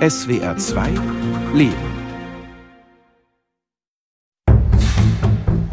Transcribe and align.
SWR 0.00 0.56
2 0.56 0.90
Leben. 1.54 1.74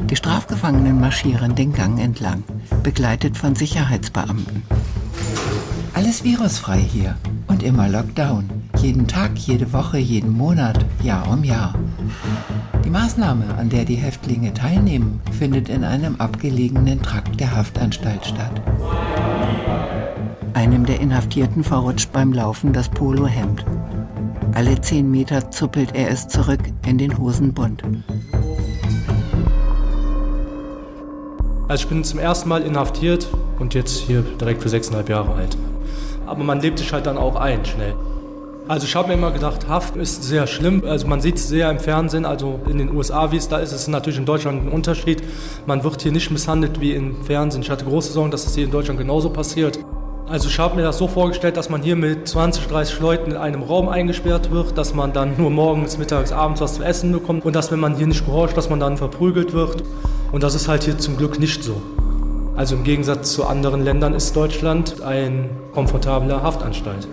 Die 0.09 0.15
Strafgefangenen 0.15 0.99
marschieren 0.99 1.53
den 1.53 1.71
Gang 1.73 1.99
entlang, 1.99 2.43
begleitet 2.81 3.37
von 3.37 3.53
Sicherheitsbeamten. 3.53 4.63
Alles 5.93 6.23
virusfrei 6.23 6.79
hier 6.79 7.15
und 7.45 7.61
immer 7.61 7.87
Lockdown. 7.87 8.49
Jeden 8.77 9.07
Tag, 9.07 9.37
jede 9.37 9.71
Woche, 9.71 9.99
jeden 9.99 10.31
Monat, 10.31 10.83
Jahr 11.03 11.29
um 11.29 11.43
Jahr. 11.43 11.75
Die 12.83 12.89
Maßnahme, 12.89 13.53
an 13.59 13.69
der 13.69 13.85
die 13.85 13.93
Häftlinge 13.93 14.55
teilnehmen, 14.55 15.21
findet 15.37 15.69
in 15.69 15.83
einem 15.83 16.15
abgelegenen 16.15 16.99
Trakt 17.03 17.39
der 17.39 17.55
Haftanstalt 17.55 18.25
statt. 18.25 18.59
Einem 20.55 20.83
der 20.87 20.99
Inhaftierten 20.99 21.63
verrutscht 21.63 22.11
beim 22.11 22.33
Laufen 22.33 22.73
das 22.73 22.89
Polohemd. 22.89 23.63
Alle 24.55 24.79
zehn 24.79 25.11
Meter 25.11 25.51
zuppelt 25.51 25.93
er 25.95 26.09
es 26.09 26.29
zurück 26.29 26.61
in 26.87 26.97
den 26.97 27.17
Hosenbund. 27.17 27.83
Also 31.67 31.83
ich 31.83 31.89
bin 31.89 32.05
zum 32.05 32.19
ersten 32.19 32.47
Mal 32.47 32.61
inhaftiert 32.61 33.27
und 33.59 33.73
jetzt 33.73 33.97
hier 33.97 34.21
direkt 34.39 34.63
für 34.63 34.69
sechseinhalb 34.69 35.09
Jahre 35.09 35.33
alt. 35.33 35.57
Aber 36.25 36.45
man 36.45 36.61
lebt 36.61 36.79
sich 36.79 36.93
halt 36.93 37.05
dann 37.05 37.17
auch 37.17 37.35
ein, 37.35 37.65
schnell. 37.65 37.95
Also 38.69 38.87
ich 38.87 38.95
habe 38.95 39.09
mir 39.09 39.15
immer 39.15 39.31
gedacht, 39.31 39.67
Haft 39.67 39.97
ist 39.97 40.23
sehr 40.23 40.47
schlimm. 40.47 40.83
Also 40.85 41.05
man 41.05 41.19
sieht 41.19 41.35
es 41.35 41.49
sehr 41.49 41.69
im 41.69 41.79
Fernsehen, 41.79 42.25
also 42.25 42.61
in 42.69 42.77
den 42.77 42.95
USA, 42.95 43.33
wie 43.33 43.37
es 43.37 43.49
da 43.49 43.57
ist. 43.57 43.73
Es 43.73 43.81
ist 43.81 43.87
natürlich 43.89 44.19
in 44.19 44.25
Deutschland 44.25 44.65
ein 44.65 44.71
Unterschied. 44.71 45.21
Man 45.65 45.83
wird 45.83 46.01
hier 46.01 46.13
nicht 46.13 46.31
misshandelt 46.31 46.79
wie 46.79 46.93
im 46.93 47.25
Fernsehen. 47.25 47.61
Ich 47.61 47.69
hatte 47.69 47.83
große 47.83 48.13
Sorgen, 48.13 48.31
dass 48.31 48.45
es 48.45 48.55
hier 48.55 48.63
in 48.63 48.71
Deutschland 48.71 49.01
genauso 49.01 49.29
passiert. 49.29 49.79
Also 50.27 50.49
ich 50.49 50.57
habe 50.57 50.75
mir 50.75 50.81
das 50.81 50.97
so 50.97 51.07
vorgestellt, 51.07 51.55
dass 51.55 51.69
man 51.69 51.83
hier 51.83 51.95
mit 51.95 52.27
20, 52.27 52.65
30 52.65 52.99
Leuten 52.99 53.31
in 53.31 53.37
einem 53.37 53.61
Raum 53.61 53.87
eingesperrt 53.87 54.49
wird, 54.49 54.75
dass 54.75 54.95
man 54.95 55.13
dann 55.13 55.37
nur 55.37 55.51
morgens, 55.51 55.99
mittags, 55.99 56.31
abends 56.31 56.61
was 56.61 56.73
zu 56.73 56.83
essen 56.83 57.11
bekommt 57.11 57.45
und 57.45 57.55
dass, 57.55 57.71
wenn 57.71 57.79
man 57.79 57.95
hier 57.95 58.07
nicht 58.07 58.25
gehorcht, 58.25 58.57
dass 58.57 58.67
man 58.67 58.79
dann 58.79 58.97
verprügelt 58.97 59.53
wird. 59.53 59.83
Und 60.31 60.41
das 60.41 60.55
ist 60.55 60.67
halt 60.67 60.83
hier 60.83 60.97
zum 60.97 61.15
Glück 61.15 61.39
nicht 61.39 61.63
so. 61.63 61.79
Also 62.55 62.75
im 62.75 62.83
Gegensatz 62.83 63.33
zu 63.33 63.45
anderen 63.45 63.83
Ländern 63.83 64.15
ist 64.15 64.35
Deutschland 64.35 65.03
ein 65.03 65.49
komfortabler 65.73 66.41
Haftanstalt. 66.41 67.07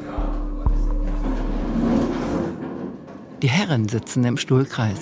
Die 3.42 3.48
Herren 3.48 3.88
sitzen 3.88 4.24
im 4.24 4.38
Stuhlkreis. 4.38 5.00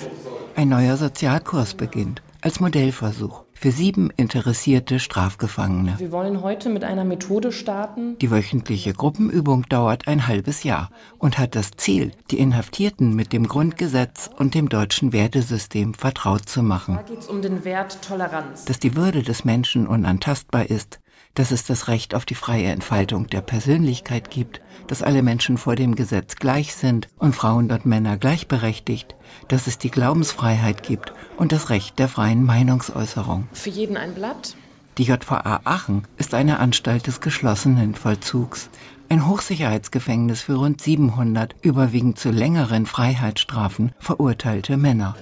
Ein 0.57 0.67
neuer 0.67 0.97
Sozialkurs 0.97 1.75
beginnt, 1.75 2.21
als 2.41 2.59
Modellversuch 2.59 3.43
für 3.61 3.71
sieben 3.71 4.09
interessierte 4.17 4.99
Strafgefangene. 4.99 5.93
Wir 5.99 6.11
wollen 6.11 6.41
heute 6.41 6.67
mit 6.69 6.83
einer 6.83 7.03
Methode 7.05 7.51
starten. 7.51 8.17
Die 8.17 8.31
wöchentliche 8.31 8.91
Gruppenübung 8.91 9.69
dauert 9.69 10.07
ein 10.07 10.25
halbes 10.25 10.63
Jahr 10.63 10.89
und 11.19 11.37
hat 11.37 11.53
das 11.53 11.69
Ziel, 11.77 12.11
die 12.31 12.39
Inhaftierten 12.39 13.15
mit 13.15 13.33
dem 13.33 13.47
Grundgesetz 13.47 14.31
und 14.35 14.55
dem 14.55 14.67
deutschen 14.67 15.13
Wertesystem 15.13 15.93
vertraut 15.93 16.49
zu 16.49 16.63
machen. 16.63 16.95
Da 16.95 17.03
geht 17.03 17.19
es 17.19 17.27
um 17.27 17.43
den 17.43 17.63
Wert 17.63 18.01
Toleranz. 18.01 18.65
Dass 18.65 18.79
die 18.79 18.95
Würde 18.95 19.21
des 19.21 19.45
Menschen 19.45 19.85
unantastbar 19.85 20.67
ist, 20.67 20.99
dass 21.33 21.51
es 21.51 21.63
das 21.63 21.87
Recht 21.87 22.13
auf 22.13 22.25
die 22.25 22.35
freie 22.35 22.67
Entfaltung 22.67 23.27
der 23.27 23.41
Persönlichkeit 23.41 24.29
gibt, 24.29 24.61
dass 24.87 25.01
alle 25.01 25.23
Menschen 25.23 25.57
vor 25.57 25.75
dem 25.75 25.95
Gesetz 25.95 26.35
gleich 26.35 26.75
sind 26.75 27.07
und 27.17 27.35
Frauen 27.35 27.71
und 27.71 27.85
Männer 27.85 28.17
gleichberechtigt, 28.17 29.15
dass 29.47 29.67
es 29.67 29.77
die 29.77 29.91
Glaubensfreiheit 29.91 30.83
gibt 30.83 31.13
und 31.37 31.51
das 31.51 31.69
Recht 31.69 31.99
der 31.99 32.07
freien 32.07 32.43
Meinungsäußerung. 32.43 33.47
Für 33.53 33.69
jeden 33.69 33.97
ein 33.97 34.13
Blatt. 34.13 34.55
Die 34.97 35.03
JVA 35.03 35.61
Aachen 35.63 36.05
ist 36.17 36.33
eine 36.33 36.59
Anstalt 36.59 37.07
des 37.07 37.21
geschlossenen 37.21 37.95
Vollzugs, 37.95 38.69
ein 39.11 39.27
Hochsicherheitsgefängnis 39.27 40.41
für 40.41 40.55
rund 40.55 40.81
700 40.81 41.55
überwiegend 41.61 42.17
zu 42.17 42.31
längeren 42.31 42.85
Freiheitsstrafen 42.85 43.91
verurteilte 43.99 44.77
Männer. 44.77 45.15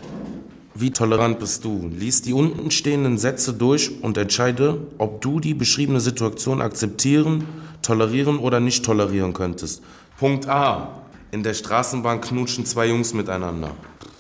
Wie 0.82 0.92
tolerant 0.92 1.40
bist 1.40 1.66
du? 1.66 1.92
Lies 1.94 2.22
die 2.22 2.32
unten 2.32 2.72
stehenden 2.72 3.18
Sätze 3.18 3.52
durch 3.52 4.02
und 4.02 4.18
entscheide, 4.18 4.80
ob 4.98 5.20
du 5.20 5.42
die 5.42 5.54
beschriebene 5.54 6.00
Situation 6.00 6.62
akzeptieren, 6.62 7.44
tolerieren 7.82 8.40
oder 8.40 8.62
nicht 8.62 8.86
tolerieren 8.86 9.34
könntest. 9.34 9.84
Punkt 10.18 10.48
A. 10.48 11.02
In 11.32 11.44
der 11.44 11.54
Straßenbahn 11.54 12.22
knutschen 12.22 12.66
zwei 12.66 12.88
Jungs 12.88 13.14
miteinander. 13.14 13.72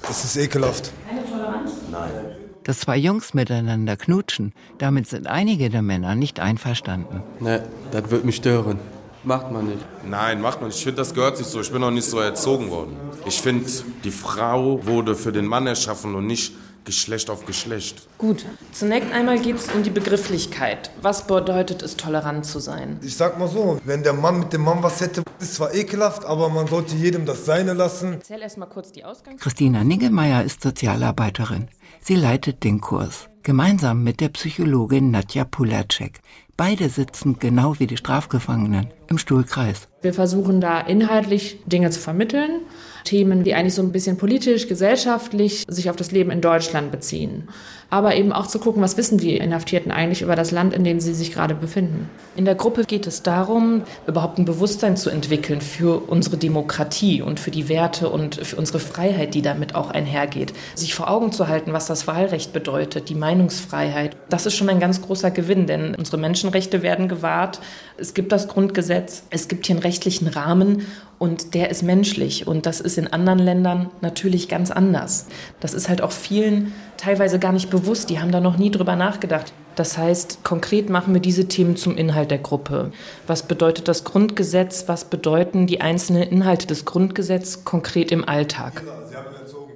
Das 0.01 0.25
ist 0.25 0.35
ekelhaft. 0.35 0.91
Keine 1.07 1.23
Toleranz? 1.23 1.71
Nein. 1.89 2.09
Dass 2.65 2.79
zwei 2.79 2.97
Jungs 2.97 3.33
miteinander 3.33 3.95
knutschen, 3.95 4.51
damit 4.79 5.07
sind 5.07 5.27
einige 5.27 5.69
der 5.69 5.81
Männer 5.81 6.15
nicht 6.15 6.41
einverstanden. 6.41 7.23
Ne, 7.39 7.63
das 7.91 8.11
wird 8.11 8.25
mich 8.25 8.35
stören. 8.35 8.79
Macht 9.23 9.51
man 9.51 9.67
nicht. 9.67 9.85
Nein, 10.07 10.41
macht 10.41 10.61
man 10.61 10.69
nicht. 10.69 10.77
Ich 10.77 10.83
finde, 10.83 10.97
das 11.01 11.13
gehört 11.13 11.37
sich 11.37 11.47
so. 11.47 11.59
Ich 11.59 11.71
bin 11.71 11.81
noch 11.81 11.91
nicht 11.91 12.05
so 12.05 12.19
erzogen 12.19 12.69
worden. 12.69 12.95
Ich 13.25 13.41
finde, 13.41 13.69
die 14.03 14.11
Frau 14.11 14.85
wurde 14.85 15.15
für 15.15 15.31
den 15.31 15.45
Mann 15.45 15.67
erschaffen 15.67 16.15
und 16.15 16.25
nicht 16.25 16.53
Geschlecht 16.85 17.29
auf 17.29 17.45
Geschlecht. 17.45 18.07
Gut. 18.17 18.45
Zunächst 18.71 19.11
einmal 19.11 19.39
geht 19.39 19.57
es 19.57 19.67
um 19.71 19.83
die 19.83 19.89
Begrifflichkeit. 19.89 20.89
Was 21.01 21.27
bedeutet 21.27 21.83
es, 21.83 21.97
tolerant 21.97 22.45
zu 22.45 22.59
sein? 22.59 22.97
Ich 23.03 23.15
sag 23.15 23.37
mal 23.37 23.47
so, 23.47 23.79
wenn 23.83 24.01
der 24.01 24.13
Mann 24.13 24.39
mit 24.39 24.53
dem 24.53 24.61
Mann 24.61 24.81
was 24.81 25.01
hätte, 25.01 25.21
ist 25.39 25.55
zwar 25.55 25.75
ekelhaft, 25.75 26.25
aber 26.25 26.49
man 26.49 26.65
sollte 26.67 26.95
jedem 26.95 27.25
das 27.25 27.45
Seine 27.45 27.73
lassen. 27.73 28.13
Erzähl 28.13 28.41
erst 28.41 28.57
mal 28.57 28.65
kurz 28.65 28.91
die 28.91 29.03
Ausgangs. 29.03 29.41
Christina 29.41 29.83
Niggemeier 29.83 30.43
ist 30.43 30.63
Sozialarbeiterin. 30.63 31.67
Sie 32.01 32.15
leitet 32.15 32.63
den 32.63 32.81
Kurs. 32.81 33.27
Gemeinsam 33.43 34.03
mit 34.03 34.19
der 34.21 34.29
Psychologin 34.29 35.11
Nadja 35.11 35.43
Pulacek. 35.43 36.21
Beide 36.57 36.89
sitzen 36.89 37.37
genau 37.37 37.77
wie 37.79 37.87
die 37.87 37.97
Strafgefangenen 37.97 38.89
im 39.09 39.17
Stuhlkreis. 39.17 39.87
Wir 40.01 40.13
versuchen 40.13 40.61
da 40.61 40.79
inhaltlich 40.79 41.59
Dinge 41.65 41.89
zu 41.89 41.99
vermitteln, 41.99 42.61
Themen, 43.03 43.43
die 43.43 43.53
eigentlich 43.53 43.73
so 43.73 43.81
ein 43.81 43.91
bisschen 43.91 44.17
politisch, 44.17 44.67
gesellschaftlich 44.67 45.65
sich 45.67 45.89
auf 45.89 45.95
das 45.95 46.11
Leben 46.11 46.31
in 46.31 46.41
Deutschland 46.41 46.91
beziehen. 46.91 47.49
Aber 47.89 48.15
eben 48.15 48.31
auch 48.31 48.45
zu 48.45 48.59
gucken, 48.59 48.83
was 48.83 48.97
wissen 48.97 49.17
die 49.17 49.35
Inhaftierten 49.37 49.91
eigentlich 49.91 50.21
über 50.21 50.35
das 50.35 50.51
Land, 50.51 50.73
in 50.73 50.83
dem 50.83 50.99
sie 50.99 51.13
sich 51.13 51.33
gerade 51.33 51.55
befinden. 51.55 52.07
In 52.35 52.45
der 52.45 52.53
Gruppe 52.53 52.83
geht 52.83 53.07
es 53.07 53.23
darum, 53.23 53.81
überhaupt 54.05 54.37
ein 54.37 54.45
Bewusstsein 54.45 54.95
zu 54.95 55.09
entwickeln 55.09 55.59
für 55.59 56.07
unsere 56.07 56.37
Demokratie 56.37 57.23
und 57.23 57.39
für 57.39 57.49
die 57.49 57.67
Werte 57.67 58.09
und 58.09 58.35
für 58.35 58.57
unsere 58.57 58.79
Freiheit, 58.79 59.33
die 59.33 59.41
damit 59.41 59.73
auch 59.73 59.89
einhergeht. 59.89 60.53
Sich 60.75 60.93
vor 60.93 61.09
Augen 61.09 61.31
zu 61.31 61.47
halten, 61.47 61.73
was 61.73 61.87
das 61.87 62.05
Wahlrecht 62.05 62.53
bedeutet, 62.53 63.09
die 63.09 63.15
Meinungsfreiheit. 63.15 64.15
Das 64.29 64.45
ist 64.45 64.55
schon 64.55 64.69
ein 64.69 64.79
ganz 64.79 65.01
großer 65.01 65.31
Gewinn, 65.31 65.65
denn 65.65 65.95
unsere 65.95 66.17
Menschenrechte 66.17 66.83
werden 66.83 67.07
gewahrt. 67.07 67.59
Es 67.97 68.13
gibt 68.13 68.31
das 68.31 68.47
Grundgesetz, 68.47 68.98
es 69.29 69.47
gibt 69.47 69.67
hier 69.67 69.75
einen 69.75 69.83
rechtlichen 69.83 70.27
Rahmen 70.27 70.85
und 71.17 71.53
der 71.53 71.69
ist 71.69 71.83
menschlich 71.83 72.47
und 72.47 72.65
das 72.65 72.79
ist 72.79 72.97
in 72.97 73.07
anderen 73.07 73.39
Ländern 73.39 73.89
natürlich 74.01 74.47
ganz 74.47 74.71
anders. 74.71 75.27
Das 75.59 75.73
ist 75.73 75.89
halt 75.89 76.01
auch 76.01 76.11
vielen 76.11 76.73
teilweise 76.97 77.39
gar 77.39 77.51
nicht 77.51 77.69
bewusst, 77.69 78.09
die 78.09 78.19
haben 78.19 78.31
da 78.31 78.39
noch 78.39 78.57
nie 78.57 78.71
drüber 78.71 78.95
nachgedacht. 78.95 79.53
Das 79.75 79.97
heißt, 79.97 80.43
konkret 80.43 80.89
machen 80.89 81.13
wir 81.13 81.21
diese 81.21 81.47
Themen 81.47 81.77
zum 81.77 81.95
Inhalt 81.95 82.31
der 82.31 82.39
Gruppe. 82.39 82.91
Was 83.27 83.43
bedeutet 83.47 83.87
das 83.87 84.03
Grundgesetz? 84.03 84.85
Was 84.87 85.05
bedeuten 85.05 85.67
die 85.67 85.79
einzelnen 85.79 86.23
Inhalte 86.23 86.67
des 86.67 86.83
Grundgesetzes 86.85 87.63
konkret 87.63 88.11
im 88.11 88.27
Alltag? 88.27 88.83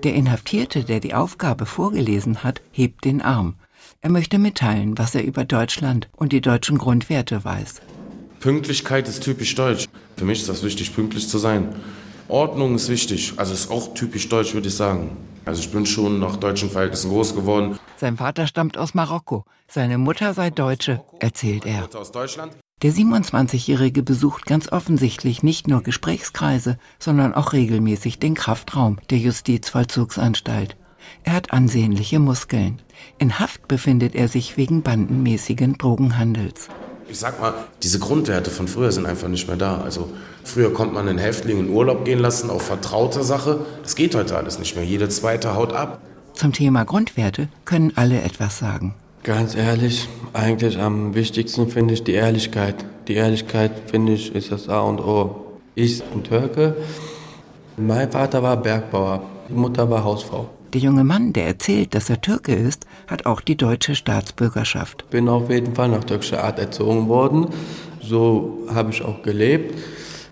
Der 0.03 0.13
Inhaftierte, 0.13 0.83
der 0.83 0.99
die 0.99 1.13
Aufgabe 1.13 1.65
vorgelesen 1.65 2.43
hat, 2.43 2.61
hebt 2.71 3.05
den 3.05 3.21
Arm. 3.21 3.55
Er 4.01 4.09
möchte 4.09 4.37
mitteilen, 4.37 4.97
was 4.97 5.15
er 5.15 5.23
über 5.23 5.45
Deutschland 5.45 6.09
und 6.17 6.33
die 6.33 6.41
deutschen 6.41 6.77
Grundwerte 6.77 7.45
weiß. 7.45 7.81
Pünktlichkeit 8.43 9.07
ist 9.07 9.23
typisch 9.23 9.55
deutsch. 9.55 9.85
Für 10.17 10.25
mich 10.25 10.41
ist 10.41 10.49
das 10.49 10.63
wichtig, 10.63 10.93
pünktlich 10.93 11.29
zu 11.29 11.37
sein. 11.37 11.73
Ordnung 12.27 12.75
ist 12.75 12.89
wichtig. 12.89 13.35
Also 13.37 13.53
ist 13.53 13.71
auch 13.71 13.93
typisch 13.93 14.27
deutsch, 14.27 14.53
würde 14.53 14.67
ich 14.67 14.75
sagen. 14.75 15.15
Also 15.45 15.61
ich 15.61 15.71
bin 15.71 15.85
schon 15.85 16.19
nach 16.19 16.35
deutschen 16.35 16.69
Verhältnissen 16.69 17.09
groß 17.09 17.35
geworden. 17.35 17.79
Sein 17.95 18.17
Vater 18.17 18.45
stammt 18.45 18.77
aus 18.77 18.95
Marokko, 18.95 19.45
seine 19.69 19.97
Mutter 19.97 20.33
sei 20.33 20.49
Deutsche, 20.49 21.01
erzählt 21.21 21.65
er. 21.65 21.87
Der 22.81 22.91
27-Jährige 22.91 24.03
besucht 24.03 24.45
ganz 24.45 24.69
offensichtlich 24.73 25.41
nicht 25.41 25.69
nur 25.69 25.81
Gesprächskreise, 25.81 26.77
sondern 26.99 27.33
auch 27.33 27.53
regelmäßig 27.53 28.19
den 28.19 28.33
Kraftraum 28.33 28.99
der 29.09 29.19
Justizvollzugsanstalt. 29.19 30.75
Er 31.23 31.31
hat 31.31 31.53
ansehnliche 31.53 32.19
Muskeln. 32.19 32.81
In 33.19 33.39
Haft 33.39 33.69
befindet 33.69 34.15
er 34.15 34.27
sich 34.27 34.57
wegen 34.57 34.81
bandenmäßigen 34.81 35.77
Drogenhandels. 35.77 36.67
Ich 37.09 37.19
sag 37.19 37.39
mal, 37.39 37.53
diese 37.81 37.99
Grundwerte 37.99 38.49
von 38.49 38.67
früher 38.67 38.91
sind 38.91 39.05
einfach 39.05 39.27
nicht 39.27 39.47
mehr 39.47 39.57
da. 39.57 39.81
Also 39.81 40.09
früher 40.43 40.73
konnte 40.73 40.93
man 40.93 41.07
einen 41.07 41.19
Häftling 41.19 41.59
in 41.59 41.69
Urlaub 41.69 42.05
gehen 42.05 42.19
lassen 42.19 42.49
auf 42.49 42.63
vertraute 42.63 43.23
Sache. 43.23 43.65
Das 43.83 43.95
geht 43.95 44.15
heute 44.15 44.37
alles 44.37 44.59
nicht 44.59 44.75
mehr. 44.75 44.85
Jede 44.85 45.09
zweite 45.09 45.55
haut 45.55 45.73
ab. 45.73 46.01
Zum 46.33 46.53
Thema 46.53 46.83
Grundwerte 46.83 47.49
können 47.65 47.93
alle 47.95 48.21
etwas 48.21 48.57
sagen. 48.57 48.95
Ganz 49.23 49.55
ehrlich, 49.55 50.09
eigentlich 50.33 50.79
am 50.79 51.13
wichtigsten 51.15 51.69
finde 51.69 51.93
ich 51.93 52.03
die 52.03 52.13
Ehrlichkeit. 52.13 52.75
Die 53.07 53.13
Ehrlichkeit, 53.13 53.71
finde 53.89 54.13
ich, 54.13 54.33
ist 54.33 54.51
das 54.51 54.67
A 54.67 54.81
und 54.81 54.99
O. 54.99 55.45
Ich 55.75 56.03
bin 56.03 56.23
Türke. 56.23 56.75
Mein 57.77 58.11
Vater 58.11 58.43
war 58.43 58.57
Bergbauer. 58.57 59.23
Die 59.49 59.53
Mutter 59.53 59.89
war 59.89 60.03
Hausfrau. 60.03 60.49
Der 60.73 60.81
junge 60.81 61.03
Mann, 61.03 61.33
der 61.33 61.45
erzählt, 61.45 61.93
dass 61.93 62.09
er 62.09 62.19
Türke 62.19 62.55
ist, 62.55 62.87
hat 63.07 63.27
auch 63.27 63.41
die 63.41 63.55
deutsche 63.55 63.93
Staatsbürgerschaft. 63.93 65.07
Bin 65.11 65.29
auf 65.29 65.51
jeden 65.51 65.75
Fall 65.75 65.89
nach 65.89 66.03
türkischer 66.03 66.43
Art 66.43 66.57
erzogen 66.57 67.07
worden. 67.07 67.47
So 68.01 68.57
habe 68.73 68.89
ich 68.89 69.03
auch 69.03 69.21
gelebt. 69.21 69.77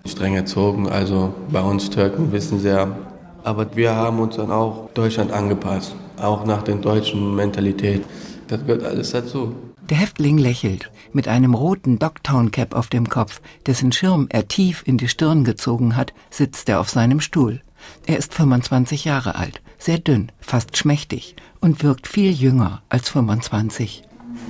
streng 0.08 0.34
erzogen. 0.34 0.90
Also 0.90 1.32
bei 1.52 1.62
uns 1.62 1.92
Türken 1.92 2.32
wissen 2.32 2.60
sie 2.60 2.70
ja. 2.70 2.96
Aber 3.44 3.76
wir 3.76 3.94
haben 3.94 4.20
uns 4.20 4.36
dann 4.36 4.52
auch 4.52 4.90
Deutschland 4.96 5.32
angepasst, 5.32 5.96
auch 6.18 6.44
nach 6.44 6.64
der 6.64 6.76
deutschen 6.76 7.36
Mentalität. 7.36 8.04
Das 8.48 8.62
gehört 8.66 8.84
alles 8.84 9.12
dazu. 9.12 9.54
Der 9.90 9.98
Häftling 9.98 10.40
lächelt 10.40 10.90
mit 11.14 11.28
einem 11.28 11.54
roten 11.54 12.00
Dogtown-Cap 12.00 12.74
auf 12.76 12.88
dem 12.88 13.10
Kopf, 13.10 13.42
dessen 13.68 13.92
Schirm 13.92 14.28
er 14.30 14.48
tief 14.48 14.84
in 14.86 14.98
die 14.98 15.08
Stirn 15.08 15.44
gezogen 15.44 15.96
hat, 15.96 16.14
sitzt 16.30 16.70
er 16.70 16.80
auf 16.80 16.90
seinem 16.90 17.20
Stuhl. 17.20 17.62
Er 18.06 18.18
ist 18.18 18.33
25 18.33 19.06
Jahre 19.06 19.36
alt, 19.36 19.62
sehr 19.78 20.00
dünn, 20.00 20.31
fast 20.39 20.78
schmächtig 20.78 21.36
und 21.60 21.83
wirkt 21.83 22.07
viel 22.07 22.31
jünger 22.31 22.81
als 22.89 23.10
25. 23.10 24.04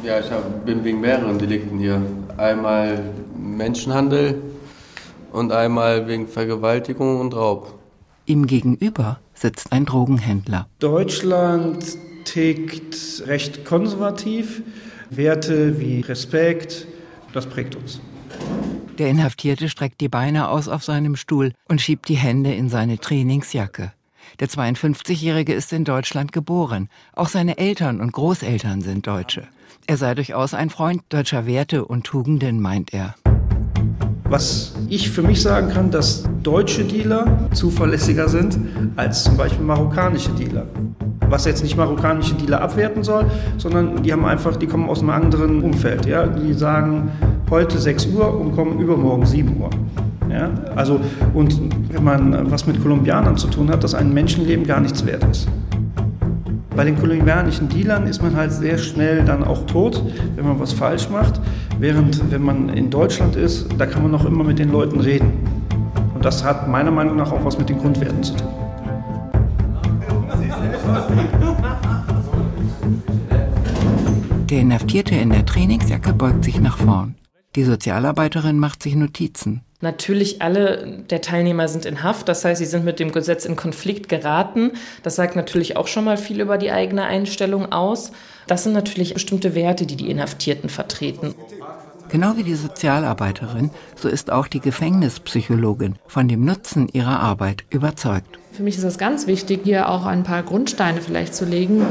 Ja, 0.03 0.19
ich 0.19 0.31
hab, 0.31 0.65
bin 0.65 0.83
wegen 0.83 1.01
mehreren 1.01 1.37
Delikten 1.37 1.79
hier. 1.79 2.01
Einmal 2.37 3.03
Menschenhandel 3.37 4.41
und 5.31 5.51
einmal 5.51 6.07
wegen 6.07 6.27
Vergewaltigung 6.27 7.19
und 7.19 7.35
Raub. 7.35 7.77
Ihm 8.25 8.47
gegenüber 8.47 9.19
sitzt 9.33 9.71
ein 9.71 9.85
Drogenhändler. 9.85 10.67
Deutschland 10.79 11.97
tickt 12.25 13.23
recht 13.27 13.65
konservativ. 13.65 14.61
Werte 15.09 15.79
wie 15.79 16.01
Respekt, 16.01 16.87
das 17.33 17.45
prägt 17.45 17.75
uns. 17.75 17.99
Der 18.97 19.09
Inhaftierte 19.09 19.69
streckt 19.69 20.01
die 20.01 20.09
Beine 20.09 20.49
aus 20.49 20.67
auf 20.67 20.83
seinem 20.83 21.15
Stuhl 21.15 21.53
und 21.67 21.81
schiebt 21.81 22.07
die 22.07 22.15
Hände 22.15 22.53
in 22.53 22.69
seine 22.69 22.99
Trainingsjacke. 22.99 23.93
Der 24.39 24.47
52-Jährige 24.47 25.53
ist 25.53 25.73
in 25.73 25.83
Deutschland 25.83 26.31
geboren. 26.31 26.89
Auch 27.13 27.27
seine 27.27 27.57
Eltern 27.57 27.99
und 28.01 28.11
Großeltern 28.11 28.81
sind 28.81 29.07
Deutsche. 29.07 29.47
Er 29.87 29.97
sei 29.97 30.13
durchaus 30.15 30.53
ein 30.53 30.69
Freund 30.69 31.01
deutscher 31.09 31.45
Werte 31.45 31.85
und 31.85 32.05
Tugenden, 32.05 32.59
meint 32.59 32.93
er. 32.93 33.15
Was 34.25 34.73
ich 34.87 35.09
für 35.09 35.23
mich 35.23 35.41
sagen 35.41 35.69
kann, 35.69 35.91
dass 35.91 36.23
deutsche 36.41 36.85
Dealer 36.85 37.49
zuverlässiger 37.53 38.29
sind 38.29 38.57
als 38.95 39.25
zum 39.25 39.35
Beispiel 39.35 39.65
marokkanische 39.65 40.31
Dealer. 40.31 40.67
Was 41.27 41.45
jetzt 41.45 41.63
nicht 41.63 41.75
marokkanische 41.75 42.35
Dealer 42.35 42.61
abwerten 42.61 43.03
soll, 43.03 43.29
sondern 43.57 44.03
die 44.03 44.13
haben 44.13 44.23
einfach, 44.25 44.55
die 44.55 44.67
kommen 44.67 44.89
aus 44.89 44.99
einem 44.99 45.09
anderen 45.09 45.61
Umfeld. 45.61 46.05
Ja? 46.05 46.27
Die 46.27 46.53
sagen 46.53 47.11
heute 47.51 47.77
6 47.77 48.07
Uhr 48.07 48.39
und 48.39 48.55
kommen 48.55 48.79
übermorgen 48.79 49.25
7 49.25 49.61
Uhr. 49.61 49.69
Ja? 50.29 50.49
Also, 50.75 50.99
und 51.33 51.59
wenn 51.89 52.03
man 52.03 52.49
was 52.49 52.65
mit 52.65 52.81
Kolumbianern 52.81 53.37
zu 53.37 53.47
tun 53.47 53.69
hat, 53.69 53.83
dass 53.83 53.93
ein 53.93 54.13
Menschenleben 54.13 54.65
gar 54.65 54.79
nichts 54.79 55.05
wert 55.05 55.23
ist. 55.29 55.47
Bei 56.73 56.85
den 56.85 56.97
kolumbianischen 56.97 57.67
Dealern 57.67 58.07
ist 58.07 58.23
man 58.23 58.35
halt 58.35 58.53
sehr 58.53 58.77
schnell 58.77 59.25
dann 59.25 59.43
auch 59.43 59.65
tot, 59.65 60.01
wenn 60.37 60.45
man 60.45 60.59
was 60.59 60.71
falsch 60.71 61.09
macht. 61.09 61.41
Während 61.79 62.31
wenn 62.31 62.41
man 62.41 62.69
in 62.69 62.89
Deutschland 62.89 63.35
ist, 63.35 63.67
da 63.77 63.85
kann 63.85 64.03
man 64.03 64.11
noch 64.11 64.25
immer 64.25 64.45
mit 64.45 64.57
den 64.57 64.71
Leuten 64.71 65.01
reden. 65.01 65.33
Und 66.15 66.23
das 66.23 66.45
hat 66.45 66.69
meiner 66.69 66.91
Meinung 66.91 67.17
nach 67.17 67.31
auch 67.33 67.43
was 67.43 67.57
mit 67.57 67.67
den 67.67 67.77
Grundwerten 67.77 68.23
zu 68.23 68.33
tun. 68.35 68.47
Der 74.49 74.59
Inhaftierte 74.59 75.15
in 75.15 75.29
der 75.29 75.45
Trainingsjacke 75.45 76.13
beugt 76.13 76.45
sich 76.45 76.59
nach 76.59 76.77
vorn. 76.77 77.15
Die 77.55 77.63
Sozialarbeiterin 77.63 78.57
macht 78.57 78.81
sich 78.81 78.95
Notizen. 78.95 79.61
Natürlich 79.81 80.41
alle 80.41 81.03
der 81.09 81.21
Teilnehmer 81.21 81.67
sind 81.67 81.85
in 81.85 82.03
Haft, 82.03 82.29
das 82.29 82.45
heißt, 82.45 82.59
sie 82.59 82.67
sind 82.67 82.85
mit 82.85 82.99
dem 82.99 83.11
Gesetz 83.11 83.45
in 83.45 83.55
Konflikt 83.55 84.09
geraten. 84.09 84.71
Das 85.01 85.15
sagt 85.15 85.35
natürlich 85.35 85.75
auch 85.75 85.87
schon 85.87 86.05
mal 86.05 86.17
viel 86.17 86.39
über 86.39 86.57
die 86.57 86.71
eigene 86.71 87.03
Einstellung 87.03 87.71
aus. 87.71 88.11
Das 88.47 88.63
sind 88.63 88.73
natürlich 88.73 89.15
bestimmte 89.15 89.55
Werte, 89.55 89.85
die 89.87 89.95
die 89.95 90.09
Inhaftierten 90.11 90.69
vertreten. 90.69 91.33
Genau 92.09 92.37
wie 92.37 92.43
die 92.43 92.55
Sozialarbeiterin, 92.55 93.71
so 93.95 94.07
ist 94.07 94.31
auch 94.31 94.47
die 94.47 94.59
Gefängnispsychologin 94.59 95.95
von 96.07 96.27
dem 96.27 96.45
Nutzen 96.45 96.87
ihrer 96.89 97.19
Arbeit 97.19 97.63
überzeugt. 97.69 98.37
Für 98.51 98.63
mich 98.63 98.77
ist 98.77 98.83
es 98.83 98.97
ganz 98.97 99.27
wichtig, 99.27 99.61
hier 99.63 99.89
auch 99.89 100.05
ein 100.05 100.23
paar 100.23 100.43
Grundsteine 100.43 101.01
vielleicht 101.01 101.33
zu 101.33 101.45
legen. 101.45 101.85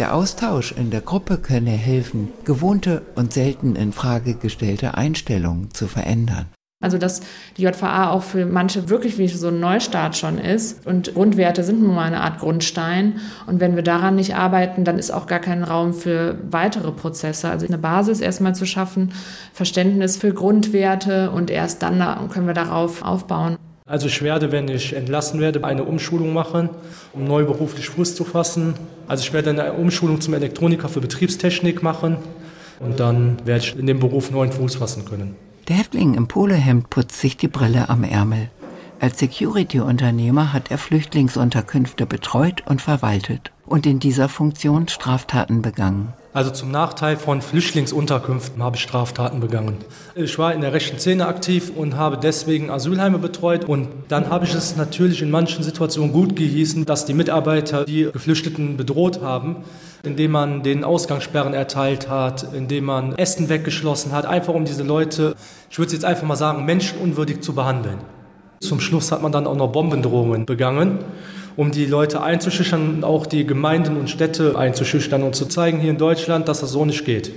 Der 0.00 0.14
Austausch 0.14 0.72
in 0.72 0.90
der 0.90 1.02
Gruppe 1.02 1.36
könne 1.36 1.72
helfen, 1.72 2.32
gewohnte 2.44 3.02
und 3.16 3.34
selten 3.34 3.76
in 3.76 3.92
Frage 3.92 4.32
gestellte 4.32 4.94
Einstellungen 4.94 5.74
zu 5.74 5.88
verändern. 5.88 6.46
Also 6.82 6.96
dass 6.96 7.20
die 7.58 7.64
JVA 7.64 8.08
auch 8.08 8.22
für 8.22 8.46
manche 8.46 8.88
wirklich 8.88 9.18
wie 9.18 9.28
so 9.28 9.48
ein 9.48 9.60
Neustart 9.60 10.16
schon 10.16 10.38
ist. 10.38 10.86
Und 10.86 11.12
Grundwerte 11.12 11.62
sind 11.62 11.82
nun 11.82 11.94
mal 11.94 12.06
eine 12.06 12.22
Art 12.22 12.38
Grundstein. 12.38 13.20
Und 13.46 13.60
wenn 13.60 13.76
wir 13.76 13.82
daran 13.82 14.16
nicht 14.16 14.34
arbeiten, 14.34 14.84
dann 14.84 14.98
ist 14.98 15.10
auch 15.10 15.26
gar 15.26 15.38
kein 15.38 15.62
Raum 15.62 15.92
für 15.92 16.38
weitere 16.48 16.92
Prozesse. 16.92 17.50
Also 17.50 17.66
eine 17.66 17.76
Basis 17.76 18.20
erstmal 18.20 18.54
zu 18.54 18.64
schaffen, 18.64 19.12
Verständnis 19.52 20.16
für 20.16 20.32
Grundwerte 20.32 21.30
und 21.30 21.50
erst 21.50 21.82
dann 21.82 22.30
können 22.30 22.46
wir 22.46 22.54
darauf 22.54 23.02
aufbauen. 23.02 23.58
Also 23.90 24.06
ich 24.06 24.22
werde, 24.22 24.52
wenn 24.52 24.68
ich 24.68 24.94
entlassen 24.94 25.40
werde, 25.40 25.64
eine 25.64 25.82
Umschulung 25.82 26.32
machen, 26.32 26.70
um 27.12 27.24
neu 27.24 27.44
beruflich 27.44 27.88
Fuß 27.88 28.14
zu 28.14 28.22
fassen. 28.22 28.74
Also 29.08 29.24
ich 29.24 29.32
werde 29.32 29.50
eine 29.50 29.72
Umschulung 29.72 30.20
zum 30.20 30.32
Elektroniker 30.32 30.88
für 30.88 31.00
Betriebstechnik 31.00 31.82
machen 31.82 32.16
und 32.78 33.00
dann 33.00 33.38
werde 33.44 33.64
ich 33.64 33.76
in 33.76 33.88
dem 33.88 33.98
Beruf 33.98 34.30
neuen 34.30 34.52
Fuß 34.52 34.76
fassen 34.76 35.04
können. 35.06 35.34
Der 35.66 35.74
Häftling 35.74 36.14
im 36.14 36.28
Polohemd 36.28 36.88
putzt 36.88 37.20
sich 37.20 37.36
die 37.36 37.48
Brille 37.48 37.88
am 37.88 38.04
Ärmel. 38.04 38.48
Als 39.00 39.18
Security-Unternehmer 39.18 40.52
hat 40.52 40.70
er 40.70 40.78
Flüchtlingsunterkünfte 40.78 42.06
betreut 42.06 42.62
und 42.66 42.80
verwaltet 42.80 43.50
und 43.66 43.86
in 43.86 43.98
dieser 43.98 44.28
Funktion 44.28 44.86
Straftaten 44.86 45.62
begangen. 45.62 46.12
Also 46.32 46.50
zum 46.50 46.70
Nachteil 46.70 47.16
von 47.16 47.42
Flüchtlingsunterkünften 47.42 48.62
habe 48.62 48.76
ich 48.76 48.82
Straftaten 48.82 49.40
begangen. 49.40 49.78
Ich 50.14 50.38
war 50.38 50.54
in 50.54 50.60
der 50.60 50.72
rechten 50.72 50.98
Szene 50.98 51.26
aktiv 51.26 51.72
und 51.74 51.96
habe 51.96 52.18
deswegen 52.18 52.70
Asylheime 52.70 53.18
betreut. 53.18 53.64
Und 53.64 53.88
dann 54.08 54.30
habe 54.30 54.44
ich 54.44 54.54
es 54.54 54.76
natürlich 54.76 55.22
in 55.22 55.30
manchen 55.30 55.64
Situationen 55.64 56.12
gut 56.12 56.36
gehießen, 56.36 56.86
dass 56.86 57.04
die 57.04 57.14
Mitarbeiter 57.14 57.84
die 57.84 58.08
Geflüchteten 58.12 58.76
bedroht 58.76 59.22
haben 59.22 59.64
indem 60.02 60.30
man 60.30 60.62
den 60.62 60.84
Ausgangssperren 60.84 61.54
erteilt 61.54 62.08
hat, 62.08 62.54
indem 62.54 62.86
man 62.86 63.16
Essen 63.16 63.48
weggeschlossen 63.48 64.12
hat, 64.12 64.26
einfach 64.26 64.54
um 64.54 64.64
diese 64.64 64.82
Leute, 64.82 65.34
ich 65.70 65.78
würde 65.78 65.88
es 65.88 65.92
jetzt 65.92 66.04
einfach 66.04 66.26
mal 66.26 66.36
sagen, 66.36 66.64
menschenunwürdig 66.64 67.40
zu 67.42 67.54
behandeln. 67.54 67.98
Zum 68.60 68.80
Schluss 68.80 69.12
hat 69.12 69.22
man 69.22 69.32
dann 69.32 69.46
auch 69.46 69.56
noch 69.56 69.72
Bombendrohungen 69.72 70.46
begangen, 70.46 70.98
um 71.60 71.70
die 71.72 71.84
Leute 71.84 72.22
einzuschüchtern 72.22 72.88
und 72.88 73.04
auch 73.04 73.26
die 73.26 73.44
Gemeinden 73.44 73.98
und 73.98 74.08
Städte 74.08 74.56
einzuschüchtern 74.56 75.22
und 75.22 75.34
zu 75.34 75.44
zeigen 75.44 75.78
hier 75.78 75.90
in 75.90 75.98
Deutschland, 75.98 76.48
dass 76.48 76.60
das 76.60 76.70
so 76.70 76.86
nicht 76.86 77.04
geht. 77.04 77.32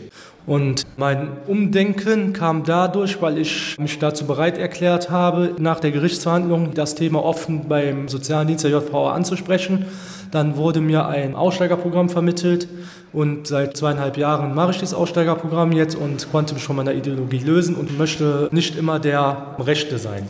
Und 0.45 0.83
mein 0.95 1.27
Umdenken 1.45 2.31
kam 2.31 2.63
dadurch, 2.63 3.21
weil 3.21 3.37
ich 3.37 3.77
mich 3.77 3.99
dazu 3.99 4.25
bereit 4.25 4.57
erklärt 4.57 5.09
habe, 5.09 5.55
nach 5.57 5.81
der 5.81 5.91
Gerichtsverhandlung 5.91 6.73
das 6.73 6.95
Thema 6.95 7.21
offen 7.21 7.67
beim 7.67 8.07
Sozialen 8.07 8.47
Dienst 8.47 8.63
der 8.63 8.71
JVA 8.71 9.12
anzusprechen 9.12 9.88
dann 10.33 10.57
wurde 10.57 10.81
mir 10.81 11.05
ein 11.05 11.36
Aussteigerprogramm 11.36 12.09
vermittelt 12.09 12.67
und 13.13 13.45
seit 13.45 13.77
zweieinhalb 13.77 14.17
Jahren 14.17 14.55
mache 14.55 14.71
ich 14.71 14.79
dieses 14.79 14.95
Aussteigerprogramm 14.95 15.74
jetzt 15.74 15.95
und 15.95 16.31
konnte 16.31 16.55
mich 16.55 16.63
von 16.63 16.75
meiner 16.75 16.93
Ideologie 16.93 17.38
lösen 17.38 17.75
und 17.75 18.00
möchte 18.00 18.50
nicht 18.51 18.75
immer 18.75 19.00
der 19.00 19.55
Rechte 19.59 20.00
sein. 20.00 20.27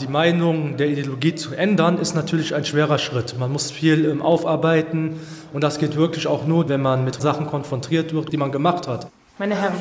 Die 0.00 0.06
Meinung 0.06 0.76
der 0.76 0.88
Ideologie 0.88 1.34
zu 1.34 1.54
ändern 1.54 1.98
ist 1.98 2.14
natürlich 2.14 2.54
ein 2.54 2.64
schwerer 2.64 2.98
Schritt. 2.98 3.36
Man 3.38 3.50
muss 3.50 3.70
viel 3.70 4.04
ähm, 4.04 4.22
aufarbeiten 4.22 5.18
und 5.52 5.64
das 5.64 5.78
geht 5.78 5.96
wirklich 5.96 6.26
auch 6.26 6.46
nur, 6.46 6.68
wenn 6.68 6.80
man 6.82 7.04
mit 7.04 7.20
Sachen 7.20 7.46
konfrontiert 7.46 8.12
wird, 8.12 8.32
die 8.32 8.36
man 8.36 8.52
gemacht 8.52 8.86
hat. 8.86 9.08
Meine 9.38 9.54
Herren, 9.56 9.74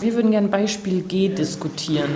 wir 0.00 0.14
würden 0.14 0.30
gerne 0.30 0.48
Beispiel 0.48 1.02
G 1.02 1.28
diskutieren. 1.28 2.10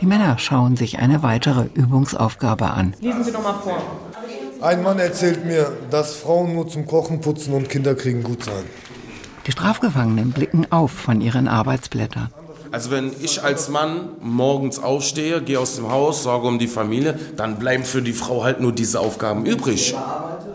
Die 0.00 0.06
Männer 0.06 0.38
schauen 0.38 0.76
sich 0.76 0.98
eine 0.98 1.22
weitere 1.22 1.66
Übungsaufgabe 1.74 2.70
an. 2.70 2.94
Lesen 3.00 3.24
Sie 3.24 3.30
noch 3.30 3.42
mal 3.42 3.54
vor. 3.54 3.78
Ein 4.60 4.82
Mann 4.82 4.98
erzählt 4.98 5.44
mir, 5.44 5.72
dass 5.90 6.16
Frauen 6.16 6.54
nur 6.54 6.68
zum 6.68 6.86
Kochen, 6.86 7.20
Putzen 7.20 7.54
und 7.54 7.68
Kinderkriegen 7.70 8.22
gut 8.22 8.44
seien. 8.44 8.64
Die 9.46 9.52
Strafgefangenen 9.52 10.32
blicken 10.32 10.66
auf 10.70 10.90
von 10.90 11.20
ihren 11.22 11.48
Arbeitsblättern. 11.48 12.28
Also 12.72 12.90
wenn 12.90 13.12
ich 13.20 13.42
als 13.42 13.68
Mann 13.68 14.10
morgens 14.20 14.78
aufstehe, 14.78 15.42
gehe 15.42 15.58
aus 15.58 15.76
dem 15.76 15.90
Haus, 15.90 16.22
sorge 16.22 16.46
um 16.46 16.58
die 16.58 16.68
Familie, 16.68 17.18
dann 17.36 17.58
bleiben 17.58 17.84
für 17.84 18.02
die 18.02 18.12
Frau 18.12 18.44
halt 18.44 18.60
nur 18.60 18.72
diese 18.72 19.00
Aufgaben 19.00 19.44
übrig. 19.44 19.94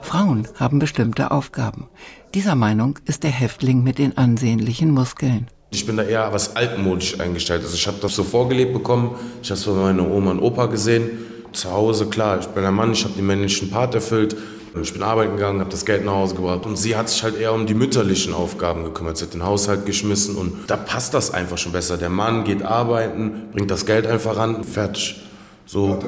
Frauen 0.02 0.48
haben 0.60 0.80
bestimmte 0.80 1.32
Aufgaben. 1.32 1.88
Dieser 2.34 2.56
Meinung 2.56 3.00
ist 3.06 3.24
der 3.24 3.32
Häftling 3.32 3.84
mit 3.84 3.98
den 3.98 4.18
ansehnlichen 4.18 4.92
Muskeln. 4.92 5.48
Ich 5.72 5.86
bin 5.86 5.98
da 5.98 6.04
eher 6.04 6.32
was 6.32 6.56
altmodisch 6.56 7.20
eingestellt. 7.20 7.64
Also 7.64 7.76
ich 7.76 7.88
habe 7.88 7.98
das 8.02 8.16
so 8.16 8.24
vorgelebt 8.24 8.74
bekommen. 8.74 9.16
Ich 9.42 9.50
habe 9.50 9.58
es 9.58 9.66
von 9.66 9.82
meiner 9.82 10.10
Oma 10.10 10.32
und 10.32 10.40
Opa 10.40 10.68
gesehen 10.68 11.10
zu 11.56 11.72
Hause, 11.72 12.08
klar, 12.08 12.40
ich 12.40 12.48
bin 12.48 12.64
ein 12.66 12.74
Mann, 12.74 12.92
ich 12.92 13.04
habe 13.04 13.16
den 13.16 13.26
männlichen 13.26 13.70
Part 13.70 13.96
erfüllt. 13.96 14.36
Ich 14.82 14.94
bin 14.94 15.04
arbeiten 15.04 15.36
gegangen, 15.36 15.62
habe 15.62 15.70
das 15.70 15.86
Geld 15.86 16.04
nach 16.04 16.14
Hause 16.14 16.36
gebracht 16.36 16.66
und 16.66 16.78
sie 16.78 16.96
hat 16.96 17.10
sich 17.10 17.24
halt 17.24 17.40
eher 17.40 17.54
um 17.54 17.66
die 17.66 17.74
mütterlichen 17.74 18.34
Aufgaben 18.34 18.84
gekümmert. 18.84 19.18
Sie 19.18 19.26
hat 19.26 19.34
den 19.34 19.44
Haushalt 19.44 19.86
geschmissen 19.86 20.36
und 20.36 20.70
da 20.70 20.76
passt 20.76 21.14
das 21.14 21.32
einfach 21.32 21.58
schon 21.58 21.72
besser. 21.72 21.98
Der 21.98 22.10
Mann 22.10 22.44
geht 22.44 22.62
arbeiten, 22.62 23.50
bringt 23.54 23.72
das 23.72 23.86
Geld 23.86 24.06
einfach 24.06 24.38
ran, 24.38 24.64
fertig. 24.64 25.22
So, 25.66 26.00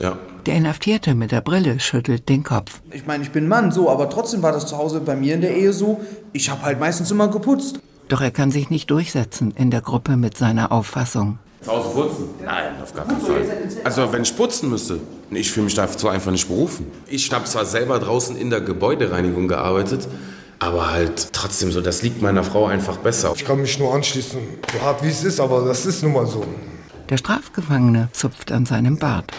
ja. 0.00 0.18
Der 0.46 0.54
Inhaftierte 0.54 1.14
mit 1.14 1.32
der 1.32 1.40
Brille 1.40 1.80
schüttelt 1.80 2.28
den 2.28 2.44
Kopf. 2.44 2.80
Ich 2.92 3.06
meine, 3.06 3.24
ich 3.24 3.30
bin 3.30 3.48
Mann, 3.48 3.72
so, 3.72 3.90
aber 3.90 4.08
trotzdem 4.08 4.42
war 4.42 4.52
das 4.52 4.66
zu 4.66 4.76
Hause 4.76 5.00
bei 5.00 5.16
mir 5.16 5.34
in 5.34 5.40
der 5.40 5.56
Ehe 5.56 5.72
so. 5.72 6.00
Ich 6.32 6.50
habe 6.50 6.62
halt 6.62 6.78
meistens 6.78 7.10
immer 7.10 7.28
geputzt. 7.28 7.80
Doch 8.08 8.20
er 8.20 8.30
kann 8.30 8.50
sich 8.50 8.70
nicht 8.70 8.90
durchsetzen 8.90 9.52
in 9.56 9.70
der 9.70 9.80
Gruppe 9.80 10.16
mit 10.16 10.36
seiner 10.36 10.72
Auffassung. 10.72 11.38
Zu 11.62 11.70
Hause 11.72 11.88
putzen? 11.90 12.24
Nein, 12.42 12.72
auf 12.82 12.94
gar 12.94 13.06
keinen 13.06 13.20
Fall. 13.20 13.44
Also 13.84 14.12
wenn 14.12 14.22
ich 14.22 14.34
putzen 14.34 14.70
müsste, 14.70 14.98
ich 15.30 15.50
fühle 15.50 15.64
mich 15.64 15.74
dazu 15.74 16.08
einfach 16.08 16.32
nicht 16.32 16.48
berufen. 16.48 16.90
Ich 17.06 17.30
habe 17.32 17.44
zwar 17.44 17.66
selber 17.66 17.98
draußen 17.98 18.36
in 18.36 18.48
der 18.48 18.62
Gebäudereinigung 18.62 19.46
gearbeitet, 19.46 20.08
aber 20.58 20.90
halt 20.90 21.32
trotzdem 21.32 21.70
so, 21.70 21.80
das 21.80 22.02
liegt 22.02 22.22
meiner 22.22 22.44
Frau 22.44 22.66
einfach 22.66 22.96
besser. 22.96 23.32
Ich 23.34 23.44
kann 23.44 23.60
mich 23.60 23.78
nur 23.78 23.94
anschließen, 23.94 24.40
so 24.72 24.80
hart 24.82 25.02
wie 25.02 25.08
es 25.08 25.22
ist, 25.22 25.38
aber 25.38 25.64
das 25.66 25.84
ist 25.84 26.02
nun 26.02 26.14
mal 26.14 26.26
so. 26.26 26.44
Der 27.10 27.18
Strafgefangene 27.18 28.08
zupft 28.12 28.52
an 28.52 28.64
seinem 28.64 28.96
Bart. 28.96 29.30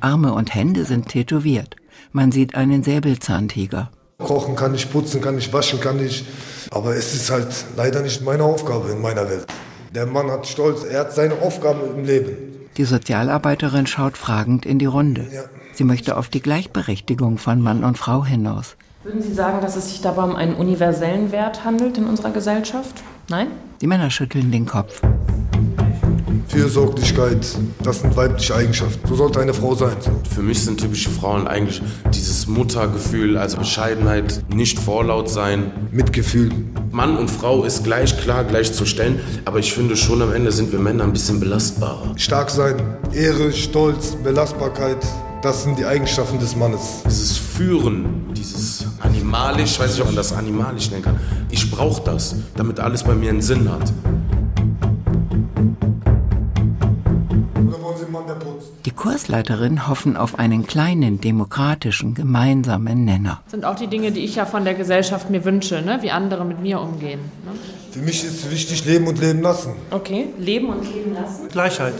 Arme 0.00 0.32
und 0.32 0.54
Hände 0.54 0.84
sind 0.84 1.08
tätowiert. 1.08 1.76
Man 2.12 2.32
sieht 2.32 2.54
einen 2.54 2.82
Säbelzahntiger. 2.82 3.90
Kochen 4.18 4.56
kann 4.56 4.74
ich, 4.74 4.90
putzen 4.90 5.20
kann 5.20 5.38
ich, 5.38 5.52
waschen 5.52 5.80
kann 5.80 6.04
ich. 6.04 6.24
Aber 6.70 6.96
es 6.96 7.14
ist 7.14 7.30
halt 7.30 7.48
leider 7.76 8.02
nicht 8.02 8.22
meine 8.22 8.42
Aufgabe 8.42 8.90
in 8.90 9.00
meiner 9.00 9.28
Welt. 9.28 9.46
Der 9.94 10.06
Mann 10.06 10.30
hat 10.30 10.46
Stolz, 10.46 10.84
er 10.84 11.00
hat 11.00 11.12
seine 11.12 11.34
Aufgabe 11.34 11.86
im 11.96 12.04
Leben. 12.04 12.36
Die 12.76 12.84
Sozialarbeiterin 12.84 13.86
schaut 13.86 14.16
fragend 14.16 14.66
in 14.66 14.78
die 14.78 14.86
Runde. 14.86 15.26
Ja. 15.32 15.42
Sie 15.72 15.84
möchte 15.84 16.16
auf 16.16 16.28
die 16.28 16.42
Gleichberechtigung 16.42 17.38
von 17.38 17.60
Mann 17.60 17.84
und 17.84 17.96
Frau 17.96 18.24
hinaus. 18.24 18.76
Würden 19.04 19.22
Sie 19.22 19.32
sagen, 19.32 19.60
dass 19.62 19.76
es 19.76 19.90
sich 19.90 20.00
dabei 20.00 20.24
um 20.24 20.36
einen 20.36 20.54
universellen 20.54 21.32
Wert 21.32 21.64
handelt 21.64 21.96
in 21.96 22.06
unserer 22.06 22.30
Gesellschaft? 22.30 23.02
Nein? 23.28 23.48
Die 23.80 23.86
Männer 23.86 24.10
schütteln 24.10 24.50
den 24.50 24.66
Kopf. 24.66 25.00
Fürsorglichkeit, 26.48 27.46
das 27.82 28.00
sind 28.00 28.16
weibliche 28.16 28.54
Eigenschaften. 28.54 29.06
So 29.06 29.14
sollte 29.16 29.40
eine 29.40 29.52
Frau 29.52 29.74
sein. 29.74 29.96
Für 30.34 30.42
mich 30.42 30.64
sind 30.64 30.80
typische 30.80 31.10
Frauen 31.10 31.46
eigentlich 31.46 31.82
dieses 32.14 32.46
Muttergefühl, 32.46 33.36
also 33.36 33.58
Bescheidenheit, 33.58 34.42
nicht 34.52 34.78
vorlaut 34.78 35.28
sein. 35.28 35.70
Mitgefühl. 35.92 36.50
Mann 36.90 37.18
und 37.18 37.30
Frau 37.30 37.64
ist 37.64 37.84
gleich 37.84 38.18
klar, 38.18 38.44
gleich 38.44 38.72
zu 38.72 38.86
stellen, 38.86 39.20
aber 39.44 39.58
ich 39.58 39.72
finde 39.72 39.96
schon 39.96 40.22
am 40.22 40.32
Ende 40.32 40.50
sind 40.50 40.72
wir 40.72 40.78
Männer 40.78 41.04
ein 41.04 41.12
bisschen 41.12 41.38
belastbarer. 41.38 42.14
Stark 42.16 42.50
sein, 42.50 42.76
Ehre, 43.12 43.52
Stolz, 43.52 44.16
Belastbarkeit, 44.24 44.96
das 45.42 45.64
sind 45.64 45.78
die 45.78 45.84
Eigenschaften 45.84 46.38
des 46.38 46.56
Mannes. 46.56 47.02
Dieses 47.04 47.36
Führen, 47.36 48.32
dieses 48.34 48.86
animalisch, 49.00 49.72
ich 49.72 49.80
weiß 49.80 49.92
nicht, 49.92 50.00
ob 50.00 50.06
man 50.06 50.16
das 50.16 50.32
animalisch 50.32 50.90
nennen 50.90 51.02
kann. 51.04 51.20
Ich 51.50 51.70
brauche 51.70 52.02
das, 52.02 52.34
damit 52.56 52.80
alles 52.80 53.04
bei 53.04 53.14
mir 53.14 53.30
einen 53.30 53.42
Sinn 53.42 53.70
hat. 53.70 53.92
Die 58.84 58.90
Kursleiterin 58.90 59.88
hoffen 59.88 60.16
auf 60.16 60.38
einen 60.38 60.66
kleinen, 60.66 61.20
demokratischen, 61.20 62.14
gemeinsamen 62.14 63.04
Nenner. 63.04 63.40
Das 63.44 63.52
sind 63.52 63.64
auch 63.64 63.76
die 63.76 63.86
Dinge, 63.86 64.12
die 64.12 64.24
ich 64.24 64.36
ja 64.36 64.46
von 64.46 64.64
der 64.64 64.74
Gesellschaft 64.74 65.30
mir 65.30 65.44
wünsche, 65.44 65.82
ne? 65.82 65.98
wie 66.02 66.10
andere 66.10 66.44
mit 66.44 66.60
mir 66.60 66.80
umgehen. 66.80 67.20
Ne? 67.44 67.52
Für 67.90 68.00
mich 68.00 68.24
ist 68.24 68.50
wichtig, 68.50 68.84
leben 68.84 69.06
und 69.06 69.20
leben 69.20 69.42
lassen. 69.42 69.72
Okay, 69.90 70.26
leben 70.38 70.68
und 70.68 70.84
leben 70.84 71.14
lassen. 71.14 71.48
Gleichheit. 71.48 71.94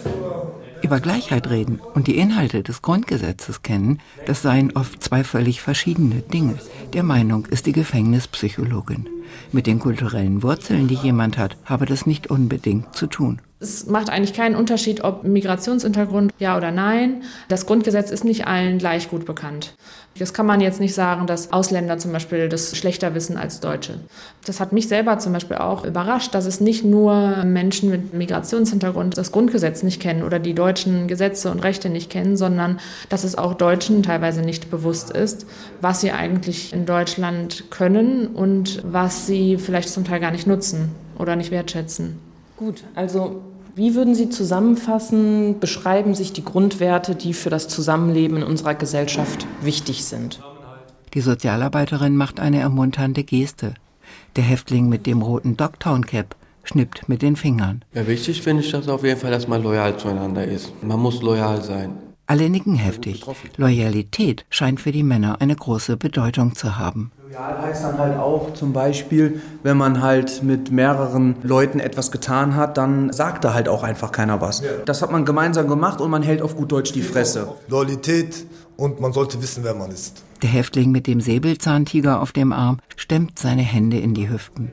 Über 0.82 1.00
Gleichheit 1.00 1.50
reden 1.50 1.80
und 1.94 2.06
die 2.06 2.18
Inhalte 2.18 2.62
des 2.62 2.82
Grundgesetzes 2.82 3.62
kennen, 3.62 4.00
das 4.26 4.42
seien 4.42 4.76
oft 4.76 5.02
zwei 5.02 5.24
völlig 5.24 5.60
verschiedene 5.60 6.20
Dinge. 6.20 6.56
Der 6.92 7.02
Meinung 7.02 7.46
ist 7.46 7.66
die 7.66 7.72
Gefängnispsychologin. 7.72 9.08
Mit 9.52 9.66
den 9.66 9.78
kulturellen 9.78 10.42
Wurzeln, 10.42 10.88
die 10.88 10.94
jemand 10.94 11.36
hat, 11.36 11.56
habe 11.64 11.84
das 11.84 12.06
nicht 12.06 12.28
unbedingt 12.28 12.94
zu 12.94 13.06
tun. 13.06 13.40
Es 13.60 13.86
macht 13.86 14.08
eigentlich 14.08 14.34
keinen 14.34 14.54
Unterschied, 14.54 15.02
ob 15.02 15.24
Migrationshintergrund 15.24 16.32
ja 16.38 16.56
oder 16.56 16.70
nein. 16.70 17.24
Das 17.48 17.66
Grundgesetz 17.66 18.10
ist 18.10 18.24
nicht 18.24 18.46
allen 18.46 18.78
gleich 18.78 19.10
gut 19.10 19.24
bekannt. 19.26 19.74
Das 20.18 20.34
kann 20.34 20.46
man 20.46 20.60
jetzt 20.60 20.80
nicht 20.80 20.94
sagen, 20.94 21.26
dass 21.26 21.52
Ausländer 21.52 21.98
zum 21.98 22.12
Beispiel 22.12 22.48
das 22.48 22.76
schlechter 22.76 23.14
wissen 23.14 23.36
als 23.36 23.60
Deutsche. 23.60 24.00
Das 24.44 24.60
hat 24.60 24.72
mich 24.72 24.88
selber 24.88 25.18
zum 25.18 25.32
Beispiel 25.32 25.58
auch 25.58 25.84
überrascht, 25.84 26.34
dass 26.34 26.46
es 26.46 26.60
nicht 26.60 26.84
nur 26.84 27.44
Menschen 27.44 27.90
mit 27.90 28.14
Migrationshintergrund 28.14 29.16
das 29.16 29.32
Grundgesetz 29.32 29.82
nicht 29.82 30.00
kennen 30.00 30.22
oder 30.22 30.38
die 30.38 30.54
deutschen 30.54 31.08
Gesetze 31.08 31.50
und 31.50 31.60
Rechte 31.60 31.88
nicht 31.88 32.10
kennen, 32.10 32.36
sondern 32.36 32.80
dass 33.08 33.24
es 33.24 33.36
auch 33.36 33.54
Deutschen 33.54 34.02
teilweise 34.02 34.42
nicht 34.42 34.70
bewusst 34.70 35.10
ist, 35.10 35.46
was 35.80 36.00
sie 36.00 36.12
eigentlich 36.12 36.72
in 36.72 36.86
Deutschland 36.86 37.70
können 37.70 38.28
und 38.28 38.82
was 38.84 39.26
sie 39.26 39.56
vielleicht 39.58 39.88
zum 39.88 40.04
Teil 40.04 40.20
gar 40.20 40.30
nicht 40.30 40.46
nutzen 40.46 40.90
oder 41.18 41.36
nicht 41.36 41.50
wertschätzen. 41.50 42.18
Gut, 42.56 42.82
also 42.94 43.42
wie 43.78 43.94
würden 43.94 44.16
Sie 44.16 44.28
zusammenfassen, 44.28 45.60
beschreiben 45.60 46.16
sich 46.16 46.32
die 46.32 46.44
Grundwerte, 46.44 47.14
die 47.14 47.32
für 47.32 47.48
das 47.48 47.68
Zusammenleben 47.68 48.38
in 48.38 48.42
unserer 48.42 48.74
Gesellschaft 48.74 49.46
wichtig 49.62 50.04
sind? 50.04 50.40
Die 51.14 51.20
Sozialarbeiterin 51.20 52.16
macht 52.16 52.40
eine 52.40 52.58
ermunternde 52.58 53.22
Geste. 53.22 53.74
Der 54.34 54.42
Häftling 54.42 54.88
mit 54.88 55.06
dem 55.06 55.22
roten 55.22 55.56
Dogtown 55.56 56.04
Cap 56.04 56.34
schnippt 56.64 57.08
mit 57.08 57.22
den 57.22 57.36
Fingern. 57.36 57.84
Ja, 57.94 58.06
wichtig 58.08 58.42
finde 58.42 58.64
ich 58.64 58.70
das 58.72 58.88
auf 58.88 59.04
jeden 59.04 59.20
Fall, 59.20 59.30
dass 59.30 59.46
man 59.46 59.62
loyal 59.62 59.96
zueinander 59.96 60.44
ist. 60.44 60.72
Man 60.82 60.98
muss 60.98 61.22
loyal 61.22 61.62
sein. 61.62 61.92
Alle 62.26 62.50
nicken 62.50 62.74
heftig. 62.74 63.24
Loyalität 63.56 64.44
scheint 64.50 64.80
für 64.80 64.92
die 64.92 65.04
Männer 65.04 65.40
eine 65.40 65.54
große 65.54 65.96
Bedeutung 65.96 66.56
zu 66.56 66.76
haben. 66.76 67.12
Loyal 67.30 67.60
heißt 67.60 67.84
dann 67.84 67.98
halt 67.98 68.18
auch 68.18 68.54
zum 68.54 68.72
Beispiel, 68.72 69.42
wenn 69.62 69.76
man 69.76 70.00
halt 70.00 70.42
mit 70.42 70.70
mehreren 70.70 71.36
Leuten 71.42 71.78
etwas 71.78 72.10
getan 72.10 72.56
hat, 72.56 72.78
dann 72.78 73.12
sagt 73.12 73.44
da 73.44 73.52
halt 73.52 73.68
auch 73.68 73.82
einfach 73.82 74.12
keiner 74.12 74.40
was. 74.40 74.62
Das 74.86 75.02
hat 75.02 75.12
man 75.12 75.26
gemeinsam 75.26 75.68
gemacht 75.68 76.00
und 76.00 76.10
man 76.10 76.22
hält 76.22 76.40
auf 76.40 76.56
gut 76.56 76.72
Deutsch 76.72 76.92
die 76.92 77.02
Fresse. 77.02 77.48
Loyalität 77.68 78.46
und 78.78 79.00
man 79.00 79.12
sollte 79.12 79.42
wissen, 79.42 79.64
wer 79.64 79.74
man 79.74 79.90
ist. 79.90 80.22
Der 80.42 80.50
Häftling 80.50 80.92
mit 80.92 81.08
dem 81.08 81.20
Säbelzahntiger 81.20 82.22
auf 82.22 82.30
dem 82.30 82.52
Arm 82.52 82.78
stemmt 82.94 83.40
seine 83.40 83.62
Hände 83.62 83.98
in 83.98 84.14
die 84.14 84.30
Hüften. 84.30 84.70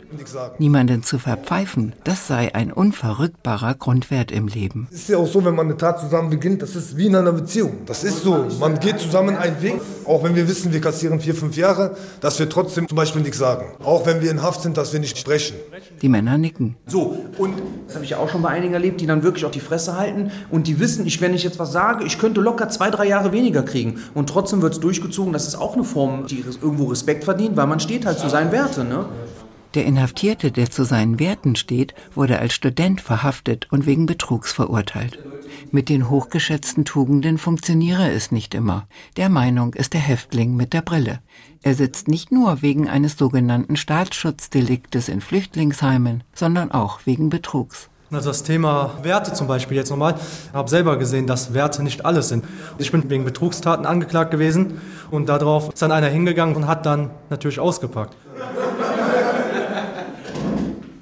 Niemanden 0.59 1.01
zu 1.01 1.17
verpfeifen, 1.17 1.93
das 2.03 2.27
sei 2.27 2.53
ein 2.53 2.71
unverrückbarer 2.71 3.73
Grundwert 3.73 4.31
im 4.31 4.47
Leben. 4.47 4.87
Es 4.91 4.99
ist 4.99 5.09
ja 5.09 5.17
auch 5.17 5.27
so, 5.27 5.43
wenn 5.43 5.55
man 5.55 5.65
eine 5.65 5.77
Tat 5.77 5.99
zusammen 5.99 6.29
beginnt, 6.29 6.61
das 6.61 6.75
ist 6.75 6.97
wie 6.97 7.07
in 7.07 7.15
einer 7.15 7.31
Beziehung. 7.31 7.79
Das 7.87 8.03
ist 8.03 8.21
so. 8.21 8.45
Man 8.59 8.79
geht 8.79 8.99
zusammen 8.99 9.37
einen 9.37 9.59
Weg, 9.63 9.81
auch 10.05 10.23
wenn 10.23 10.35
wir 10.35 10.47
wissen, 10.47 10.71
wir 10.71 10.81
kassieren 10.81 11.19
vier, 11.19 11.33
fünf 11.33 11.57
Jahre, 11.57 11.97
dass 12.21 12.37
wir 12.37 12.47
trotzdem 12.47 12.87
zum 12.87 12.95
Beispiel 12.95 13.23
nichts 13.23 13.39
sagen. 13.39 13.65
Auch 13.83 14.05
wenn 14.05 14.21
wir 14.21 14.29
in 14.29 14.43
Haft 14.43 14.61
sind, 14.61 14.77
dass 14.77 14.93
wir 14.93 14.99
nicht 14.99 15.17
sprechen. 15.17 15.55
Die 16.03 16.09
Männer 16.09 16.37
nicken. 16.37 16.75
So, 16.85 17.17
und 17.39 17.55
das 17.87 17.95
habe 17.95 18.05
ich 18.05 18.11
ja 18.11 18.17
auch 18.17 18.29
schon 18.29 18.43
bei 18.43 18.49
einigen 18.49 18.75
erlebt, 18.75 19.01
die 19.01 19.07
dann 19.07 19.23
wirklich 19.23 19.45
auch 19.45 19.51
die 19.51 19.59
Fresse 19.61 19.97
halten 19.97 20.31
und 20.51 20.67
die 20.67 20.79
wissen, 20.79 21.07
ich, 21.07 21.21
wenn 21.21 21.33
ich 21.33 21.43
jetzt 21.43 21.57
was 21.57 21.71
sage, 21.71 22.05
ich 22.05 22.19
könnte 22.19 22.39
locker 22.39 22.69
zwei, 22.69 22.91
drei 22.91 23.07
Jahre 23.07 23.31
weniger 23.31 23.63
kriegen. 23.63 23.94
Und 24.13 24.29
trotzdem 24.29 24.61
wird 24.61 24.73
es 24.73 24.79
durchgezogen. 24.79 25.33
Das 25.33 25.47
ist 25.47 25.55
auch 25.55 25.73
eine 25.73 25.83
Form, 25.83 26.27
die 26.27 26.43
irgendwo 26.61 26.85
Respekt 26.85 27.23
verdient, 27.23 27.55
weil 27.57 27.67
man 27.67 27.79
steht 27.79 28.05
halt 28.05 28.19
zu 28.19 28.29
seinen 28.29 28.51
Werten. 28.51 28.87
Ne? 28.89 29.05
Der 29.75 29.85
Inhaftierte, 29.85 30.51
der 30.51 30.71
zu 30.71 30.85
seinen 30.85 31.19
Werten 31.19 31.57
steht, 31.57 31.93
wurde 32.13 32.39
als 32.39 32.53
Student 32.53 33.01
verhaftet 33.01 33.67
und 33.71 33.85
wegen 33.85 34.05
Betrugs 34.05 34.53
verurteilt. 34.53 35.19
Mit 35.71 35.89
den 35.89 36.09
hochgeschätzten 36.09 36.85
Tugenden 36.85 37.37
funktioniere 37.37 38.09
es 38.09 38.31
nicht 38.31 38.53
immer. 38.53 38.87
Der 39.17 39.27
Meinung 39.27 39.73
ist 39.73 39.93
der 39.93 39.99
Häftling 39.99 40.55
mit 40.55 40.71
der 40.71 40.81
Brille. 40.81 41.19
Er 41.61 41.75
sitzt 41.75 42.07
nicht 42.07 42.31
nur 42.31 42.61
wegen 42.61 42.87
eines 42.87 43.17
sogenannten 43.17 43.75
Staatsschutzdeliktes 43.75 45.09
in 45.09 45.19
Flüchtlingsheimen, 45.19 46.23
sondern 46.33 46.71
auch 46.71 47.01
wegen 47.05 47.29
Betrugs. 47.29 47.89
Also 48.11 48.29
das 48.29 48.43
Thema 48.43 48.91
Werte 49.01 49.33
zum 49.33 49.47
Beispiel 49.47 49.77
jetzt 49.77 49.89
nochmal. 49.89 50.15
Ich 50.15 50.53
habe 50.53 50.69
selber 50.69 50.97
gesehen, 50.97 51.27
dass 51.27 51.53
Werte 51.53 51.83
nicht 51.83 52.05
alles 52.05 52.29
sind. 52.29 52.45
Ich 52.77 52.91
bin 52.91 53.09
wegen 53.09 53.25
Betrugstaten 53.25 53.85
angeklagt 53.85 54.31
gewesen 54.31 54.79
und 55.11 55.27
darauf 55.27 55.69
ist 55.69 55.81
dann 55.81 55.91
einer 55.91 56.07
hingegangen 56.07 56.55
und 56.55 56.67
hat 56.67 56.85
dann 56.85 57.09
natürlich 57.29 57.59
ausgepackt. 57.59 58.15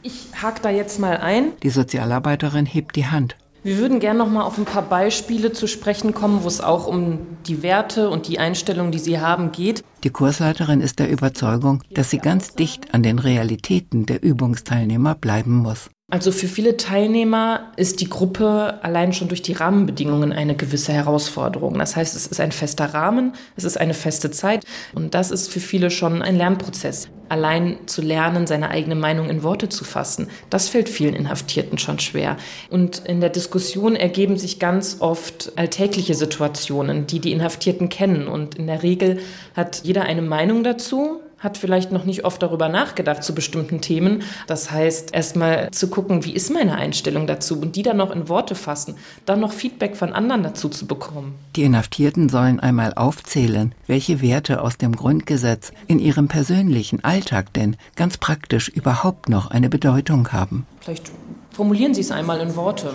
Ich 0.02 0.30
hake 0.42 0.62
da 0.62 0.70
jetzt 0.70 1.00
mal 1.00 1.18
ein. 1.18 1.52
Die 1.62 1.70
Sozialarbeiterin 1.70 2.66
hebt 2.66 2.96
die 2.96 3.06
Hand. 3.06 3.36
Wir 3.64 3.78
würden 3.78 4.02
gerne 4.02 4.20
noch 4.20 4.30
mal 4.30 4.44
auf 4.44 4.58
ein 4.58 4.66
paar 4.66 4.82
Beispiele 4.82 5.54
zu 5.54 5.68
sprechen 5.68 6.14
kommen, 6.14 6.44
wo 6.44 6.50
es 6.50 6.60
auch 6.60 6.86
um 6.86 7.20
die 7.48 7.64
Werte 7.64 8.10
und 8.10 8.28
die 8.28 8.38
Einstellung, 8.38 8.92
die 8.92 9.00
Sie 9.00 9.22
haben, 9.22 9.54
geht. 9.54 9.86
Die 10.04 10.10
Kursleiterin 10.10 10.82
ist 10.82 11.00
der 11.00 11.10
Überzeugung, 11.10 11.82
dass 11.94 12.10
sie 12.10 12.18
ganz 12.18 12.56
dicht 12.56 12.94
an 12.94 13.04
den 13.04 13.20
Realitäten 13.20 14.06
der 14.06 14.22
Übungsteilnehmer 14.22 15.16
bleiben 15.16 15.56
muss. 15.56 15.90
Also 16.14 16.32
für 16.32 16.48
viele 16.48 16.78
Teilnehmer 16.78 17.72
ist 17.76 18.00
die 18.00 18.08
Gruppe 18.08 18.78
allein 18.84 19.14
schon 19.14 19.30
durch 19.30 19.42
die 19.42 19.54
Rahmenbedingungen 19.54 20.32
eine 20.32 20.56
gewisse 20.56 20.94
Herausforderung. 20.94 21.80
Das 21.80 21.96
heißt, 21.96 22.16
es 22.16 22.28
ist 22.28 22.40
ein 22.40 22.52
fester 22.52 22.94
Rahmen, 22.94 23.34
es 23.56 23.64
ist 23.64 23.80
eine 23.80 23.96
feste 23.96 24.30
Zeit 24.30 24.64
und 24.94 25.16
das 25.16 25.32
ist 25.32 25.52
für 25.52 25.60
viele 25.60 25.90
schon 25.90 26.22
ein 26.22 26.36
Lernprozess. 26.36 27.10
Allein 27.30 27.80
zu 27.88 28.04
lernen, 28.04 28.46
seine 28.46 28.70
eigene 28.70 28.94
Meinung 28.94 29.28
in 29.28 29.42
Worte 29.42 29.70
zu 29.70 29.86
fassen, 29.86 30.28
das 30.52 30.70
fällt 30.70 30.88
vielen 30.88 31.16
Inhaftierten 31.16 31.80
schon 31.80 31.98
schwer. 31.98 32.38
Und 32.70 33.00
in 33.08 33.20
der 33.20 33.32
Diskussion 33.32 33.96
ergeben 33.96 34.38
sich 34.38 34.60
ganz 34.60 34.98
oft 35.00 35.54
alltägliche 35.56 36.14
Situationen, 36.14 37.08
die 37.08 37.22
die 37.22 37.32
Inhaftierten 37.32 37.90
kennen. 37.90 38.28
Und 38.28 38.54
in 38.54 38.68
der 38.68 38.84
Regel 38.84 39.18
hat 39.56 39.82
jeder 39.84 40.04
eine 40.04 40.22
Meinung 40.22 40.64
dazu, 40.64 41.22
hat 41.44 41.58
vielleicht 41.58 41.92
noch 41.92 42.06
nicht 42.06 42.24
oft 42.26 42.42
darüber 42.42 42.70
nachgedacht 42.70 43.24
zu 43.24 43.36
bestimmten 43.36 43.82
Themen. 43.82 44.24
Das 44.48 44.72
heißt, 44.72 45.14
erstmal 45.14 45.72
zu 45.72 45.90
gucken, 45.90 46.24
wie 46.24 46.34
ist 46.34 46.52
meine 46.52 46.76
Einstellung 46.76 47.28
dazu 47.28 47.60
und 47.60 47.76
die 47.76 47.84
dann 47.84 47.98
noch 47.98 48.12
in 48.12 48.30
Worte 48.30 48.56
fassen, 48.56 48.96
dann 49.26 49.42
noch 49.42 49.52
Feedback 49.52 49.98
von 49.98 50.14
anderen 50.14 50.44
dazu 50.44 50.70
zu 50.70 50.88
bekommen. 50.88 51.36
Die 51.56 51.64
Inhaftierten 51.64 52.30
sollen 52.30 52.60
einmal 52.60 52.94
aufzählen, 52.94 53.76
welche 53.88 54.22
Werte 54.22 54.62
aus 54.62 54.78
dem 54.78 54.96
Grundgesetz 54.96 55.74
in 55.88 56.00
ihrem 56.00 56.28
persönlichen 56.28 57.04
Alltag 57.04 57.54
denn 57.54 57.76
ganz 57.96 58.18
praktisch 58.18 58.70
überhaupt 58.70 59.28
noch 59.28 59.52
eine 59.52 59.70
Bedeutung 59.70 60.32
haben. 60.32 60.66
Vielleicht 60.80 61.12
formulieren 61.52 61.94
Sie 61.94 62.02
es 62.02 62.12
einmal 62.12 62.40
in 62.40 62.56
Worte. 62.56 62.94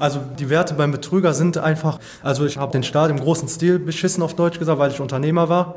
Also 0.00 0.20
die 0.38 0.48
Werte 0.48 0.72
beim 0.72 0.92
Betrüger 0.92 1.34
sind 1.34 1.58
einfach, 1.58 1.98
also 2.22 2.46
ich 2.46 2.56
habe 2.56 2.72
den 2.72 2.82
Staat 2.82 3.10
im 3.10 3.20
großen 3.20 3.46
Stil 3.48 3.78
beschissen 3.78 4.22
auf 4.22 4.34
Deutsch 4.34 4.58
gesagt, 4.58 4.78
weil 4.78 4.90
ich 4.90 4.98
Unternehmer 4.98 5.50
war 5.50 5.74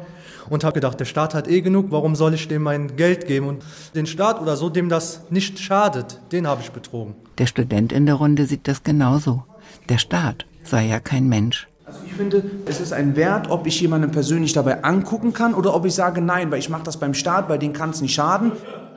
und 0.49 0.63
habe 0.63 0.75
gedacht, 0.75 0.97
der 0.97 1.05
Staat 1.05 1.33
hat 1.33 1.49
eh 1.49 1.59
genug, 1.59 1.87
warum 1.89 2.15
soll 2.15 2.33
ich 2.33 2.47
dem 2.47 2.63
mein 2.63 2.95
Geld 2.95 3.27
geben? 3.27 3.47
Und 3.47 3.63
den 3.95 4.05
Staat 4.05 4.41
oder 4.41 4.55
so, 4.55 4.69
dem 4.69 4.87
das 4.87 5.23
nicht 5.29 5.59
schadet, 5.59 6.21
den 6.31 6.47
habe 6.47 6.61
ich 6.61 6.71
betrogen. 6.71 7.15
Der 7.37 7.47
Student 7.47 7.91
in 7.91 8.05
der 8.05 8.15
Runde 8.15 8.45
sieht 8.45 8.65
das 8.69 8.83
genauso. 8.83 9.43
Der 9.89 9.97
Staat 9.97 10.45
sei 10.63 10.87
ja 10.87 11.01
kein 11.01 11.27
Mensch. 11.27 11.67
Also 11.85 11.99
ich 12.05 12.13
finde, 12.13 12.45
es 12.65 12.79
ist 12.79 12.93
ein 12.93 13.17
Wert, 13.17 13.49
ob 13.49 13.67
ich 13.67 13.81
jemanden 13.81 14.11
persönlich 14.11 14.53
dabei 14.53 14.85
angucken 14.85 15.33
kann 15.33 15.53
oder 15.53 15.75
ob 15.75 15.85
ich 15.85 15.95
sage, 15.95 16.21
nein, 16.21 16.49
weil 16.49 16.59
ich 16.59 16.69
mache 16.69 16.83
das 16.83 16.95
beim 16.95 17.13
Staat, 17.13 17.49
weil 17.49 17.59
den 17.59 17.73
kann 17.73 17.89
es 17.89 17.99
nicht 17.99 18.13
schaden. 18.13 18.53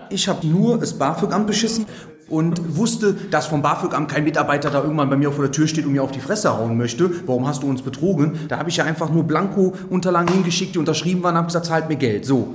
Ich 0.08 0.28
habe 0.28 0.46
nur 0.46 0.78
das 0.78 0.92
BAföG-Amt 0.92 1.48
beschissen 1.48 1.86
und 2.28 2.76
wusste, 2.76 3.14
dass 3.30 3.46
vom 3.46 3.62
BAföG-Amt 3.62 4.10
kein 4.10 4.24
Mitarbeiter 4.24 4.70
da 4.70 4.82
irgendwann 4.82 5.10
bei 5.10 5.16
mir 5.16 5.32
vor 5.32 5.44
der 5.44 5.52
Tür 5.52 5.68
steht 5.68 5.86
und 5.86 5.92
mir 5.92 6.02
auf 6.02 6.12
die 6.12 6.20
Fresse 6.20 6.56
hauen 6.56 6.76
möchte. 6.76 7.10
Warum 7.26 7.46
hast 7.46 7.62
du 7.62 7.68
uns 7.68 7.82
betrogen? 7.82 8.38
Da 8.48 8.58
habe 8.58 8.68
ich 8.68 8.76
ja 8.76 8.84
einfach 8.84 9.10
nur 9.10 9.24
Blanko-Unterlagen 9.24 10.32
hingeschickt, 10.32 10.74
die 10.74 10.78
unterschrieben 10.78 11.22
waren 11.22 11.32
und 11.32 11.38
habe 11.38 11.46
gesagt, 11.46 11.66
zahlt 11.66 11.88
mir 11.88 11.96
Geld. 11.96 12.24
So. 12.24 12.54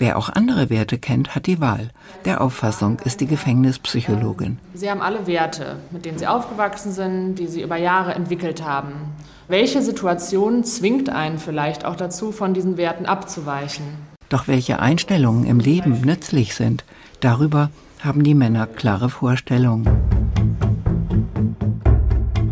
Wer 0.00 0.16
auch 0.16 0.28
andere 0.28 0.70
Werte 0.70 0.96
kennt, 0.96 1.34
hat 1.34 1.46
die 1.46 1.60
Wahl. 1.60 1.90
Der 2.24 2.40
Auffassung 2.40 2.98
ist 3.04 3.20
die 3.20 3.26
Gefängnispsychologin. 3.26 4.58
Sie 4.72 4.88
haben 4.88 5.02
alle 5.02 5.26
Werte, 5.26 5.76
mit 5.90 6.04
denen 6.04 6.18
Sie 6.18 6.26
aufgewachsen 6.28 6.92
sind, 6.92 7.34
die 7.34 7.48
Sie 7.48 7.62
über 7.62 7.76
Jahre 7.76 8.14
entwickelt 8.14 8.64
haben. 8.64 8.92
Welche 9.48 9.82
Situation 9.82 10.62
zwingt 10.62 11.08
einen 11.08 11.38
vielleicht 11.38 11.84
auch 11.84 11.96
dazu, 11.96 12.30
von 12.30 12.54
diesen 12.54 12.76
Werten 12.76 13.06
abzuweichen? 13.06 13.84
Doch 14.28 14.46
welche 14.46 14.78
Einstellungen 14.78 15.44
im 15.44 15.58
Leben 15.58 16.02
nützlich 16.02 16.54
sind, 16.54 16.84
darüber 17.18 17.70
haben 18.04 18.22
die 18.22 18.34
Männer 18.34 18.66
klare 18.66 19.08
Vorstellungen. 19.08 19.88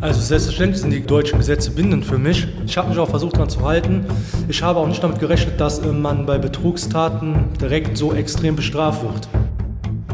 Also 0.00 0.20
selbstverständlich 0.20 0.82
sind 0.82 0.90
die 0.90 1.04
deutschen 1.04 1.38
Gesetze 1.38 1.70
bindend 1.70 2.04
für 2.04 2.18
mich. 2.18 2.46
Ich 2.66 2.76
habe 2.76 2.90
mich 2.90 2.98
auch 2.98 3.08
versucht 3.08 3.36
daran 3.36 3.48
zu 3.48 3.64
halten. 3.64 4.04
Ich 4.48 4.62
habe 4.62 4.78
auch 4.78 4.86
nicht 4.86 5.02
damit 5.02 5.18
gerechnet, 5.18 5.60
dass 5.60 5.78
äh, 5.78 5.88
man 5.88 6.26
bei 6.26 6.38
Betrugstaten 6.38 7.34
direkt 7.60 7.96
so 7.96 8.12
extrem 8.12 8.56
bestraft 8.56 9.02
wird. 9.02 9.28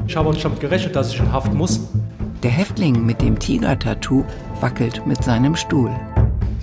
Ich 0.06 0.16
habe 0.16 0.28
auch 0.28 0.32
nicht 0.32 0.44
damit 0.44 0.60
gerechnet, 0.60 0.96
dass 0.96 1.12
ich 1.12 1.18
in 1.18 1.32
Haft 1.32 1.52
muss. 1.52 1.80
Der 2.42 2.50
Häftling 2.50 3.04
mit 3.04 3.20
dem 3.20 3.38
Tiger-Tattoo 3.38 4.24
wackelt 4.60 5.06
mit 5.06 5.22
seinem 5.22 5.56
Stuhl. 5.56 5.90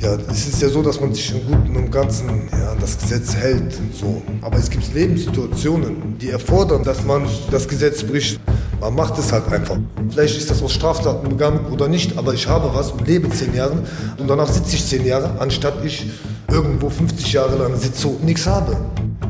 Ja, 0.02 0.16
es 0.32 0.48
ist 0.48 0.62
ja 0.62 0.70
so, 0.70 0.82
dass 0.82 1.02
man 1.02 1.14
sich 1.14 1.30
im 1.34 1.46
Guten 1.46 1.76
und 1.76 1.92
Ganzen 1.92 2.48
ja, 2.54 2.72
an 2.72 2.78
das 2.80 2.98
Gesetz 2.98 3.36
hält 3.36 3.78
und 3.80 3.94
so. 3.94 4.22
Aber 4.42 4.58
es 4.58 4.70
gibt 4.70 4.94
Lebenssituationen, 4.94 6.18
die 6.18 6.30
erfordern, 6.30 6.84
dass 6.84 7.04
man 7.04 7.24
das 7.52 7.68
Gesetz 7.68 8.02
bricht. 8.04 8.40
Man 8.80 8.96
macht 8.96 9.20
es 9.20 9.34
halt 9.34 9.52
einfach. 9.52 9.76
Vielleicht 10.10 10.38
ist 10.38 10.50
das 10.50 10.64
aus 10.64 10.72
Straftaten 10.72 11.28
begangen 11.28 11.66
oder 11.70 11.90
nicht, 11.90 12.18
aber 12.18 12.34
ich 12.34 12.48
habe 12.48 12.74
was 12.74 12.92
und 12.92 13.06
lebe 13.06 13.30
zehn 13.30 13.54
Jahre 13.54 13.84
und 14.18 14.30
danach 14.30 14.48
sitze 14.48 14.76
ich 14.76 14.88
zehn 14.88 15.06
Jahre, 15.06 15.38
anstatt 15.38 15.84
ich 15.84 16.10
irgendwo 16.50 16.90
50 16.90 17.34
Jahre 17.34 17.58
lang 17.58 17.76
sitze 17.76 18.08
und 18.08 18.24
nichts 18.24 18.48
habe. 18.48 18.78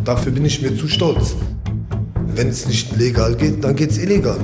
Dafür 0.05 0.31
bin 0.31 0.45
ich 0.45 0.61
mir 0.61 0.77
zu 0.77 0.87
stolz. 0.87 1.33
Wenn 2.27 2.49
es 2.49 2.67
nicht 2.67 2.95
legal 2.95 3.35
geht, 3.35 3.63
dann 3.63 3.75
geht 3.75 3.89
es 3.89 3.97
illegal. 3.97 4.37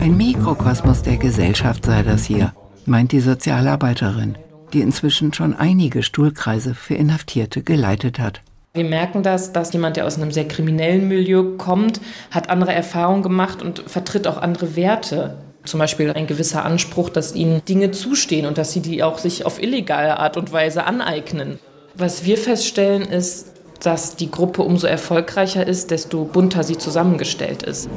Ein 0.00 0.16
Mikrokosmos 0.16 1.02
der 1.02 1.18
Gesellschaft 1.18 1.84
sei 1.84 2.02
das 2.02 2.24
hier, 2.24 2.54
meint 2.86 3.12
die 3.12 3.20
Sozialarbeiterin, 3.20 4.38
die 4.72 4.80
inzwischen 4.80 5.34
schon 5.34 5.54
einige 5.54 6.02
Stuhlkreise 6.02 6.74
für 6.74 6.94
Inhaftierte 6.94 7.62
geleitet 7.62 8.18
hat. 8.18 8.40
Wir 8.72 8.84
merken 8.84 9.22
das, 9.22 9.52
dass 9.52 9.74
jemand, 9.74 9.98
der 9.98 10.06
aus 10.06 10.16
einem 10.16 10.32
sehr 10.32 10.48
kriminellen 10.48 11.06
Milieu 11.06 11.58
kommt, 11.58 12.00
hat 12.30 12.48
andere 12.48 12.72
Erfahrungen 12.72 13.22
gemacht 13.22 13.60
und 13.60 13.80
vertritt 13.90 14.26
auch 14.26 14.38
andere 14.38 14.74
Werte. 14.74 15.36
Zum 15.64 15.78
Beispiel 15.78 16.10
ein 16.12 16.26
gewisser 16.26 16.64
Anspruch, 16.64 17.10
dass 17.10 17.34
ihnen 17.34 17.62
Dinge 17.66 17.90
zustehen 17.90 18.46
und 18.46 18.56
dass 18.56 18.72
sie 18.72 18.80
die 18.80 19.02
auch 19.02 19.18
sich 19.18 19.44
auf 19.44 19.62
illegale 19.62 20.18
Art 20.18 20.38
und 20.38 20.50
Weise 20.50 20.84
aneignen. 20.84 21.58
Was 21.94 22.24
wir 22.24 22.38
feststellen, 22.38 23.02
ist, 23.02 23.52
dass 23.82 24.16
die 24.16 24.30
Gruppe 24.30 24.62
umso 24.62 24.86
erfolgreicher 24.86 25.66
ist, 25.66 25.90
desto 25.90 26.24
bunter 26.24 26.64
sie 26.64 26.78
zusammengestellt 26.78 27.62
ist. 27.64 27.90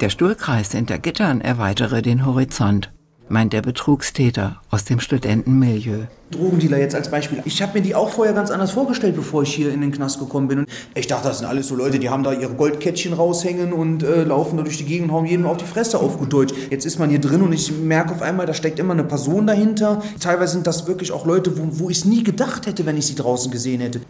Der 0.00 0.08
Stuhlkreis 0.08 0.72
hinter 0.72 0.98
Gittern 0.98 1.42
erweitere 1.42 2.00
den 2.00 2.24
Horizont, 2.24 2.90
meint 3.28 3.52
der 3.52 3.60
Betrugstäter 3.60 4.62
aus 4.70 4.84
dem 4.84 4.98
Studentenmilieu. 4.98 6.04
Drogendealer 6.30 6.78
jetzt 6.78 6.94
als 6.94 7.10
Beispiel. 7.10 7.42
Ich 7.44 7.60
habe 7.60 7.74
mir 7.78 7.84
die 7.84 7.94
auch 7.94 8.08
vorher 8.08 8.32
ganz 8.32 8.50
anders 8.50 8.70
vorgestellt, 8.70 9.14
bevor 9.14 9.42
ich 9.42 9.54
hier 9.54 9.70
in 9.70 9.82
den 9.82 9.92
Knast 9.92 10.18
gekommen 10.18 10.48
bin. 10.48 10.60
Und 10.60 10.68
ich 10.94 11.06
dachte, 11.06 11.28
das 11.28 11.40
sind 11.40 11.48
alles 11.48 11.68
so 11.68 11.76
Leute, 11.76 11.98
die 11.98 12.08
haben 12.08 12.22
da 12.22 12.32
ihre 12.32 12.54
Goldkettchen 12.54 13.12
raushängen 13.12 13.74
und 13.74 14.02
äh, 14.02 14.24
laufen 14.24 14.56
da 14.56 14.62
durch 14.62 14.78
die 14.78 14.86
Gegend 14.86 15.10
und 15.10 15.14
hauen 15.14 15.26
jedem 15.26 15.44
auf 15.44 15.58
die 15.58 15.66
Fresse 15.66 15.98
auf 15.98 16.16
gut 16.16 16.32
Deutsch. 16.32 16.54
Jetzt 16.70 16.86
ist 16.86 16.98
man 16.98 17.10
hier 17.10 17.20
drin 17.20 17.42
und 17.42 17.52
ich 17.52 17.70
merke 17.70 18.14
auf 18.14 18.22
einmal, 18.22 18.46
da 18.46 18.54
steckt 18.54 18.78
immer 18.78 18.94
eine 18.94 19.04
Person 19.04 19.46
dahinter. 19.46 20.02
Teilweise 20.18 20.54
sind 20.54 20.66
das 20.66 20.86
wirklich 20.86 21.12
auch 21.12 21.26
Leute, 21.26 21.58
wo, 21.58 21.78
wo 21.78 21.90
ich 21.90 21.98
es 21.98 22.04
nie 22.06 22.22
gedacht 22.22 22.66
hätte, 22.66 22.86
wenn 22.86 22.96
ich 22.96 23.06
sie 23.06 23.16
draußen 23.16 23.52
gesehen 23.52 23.82
hätte. 23.82 24.00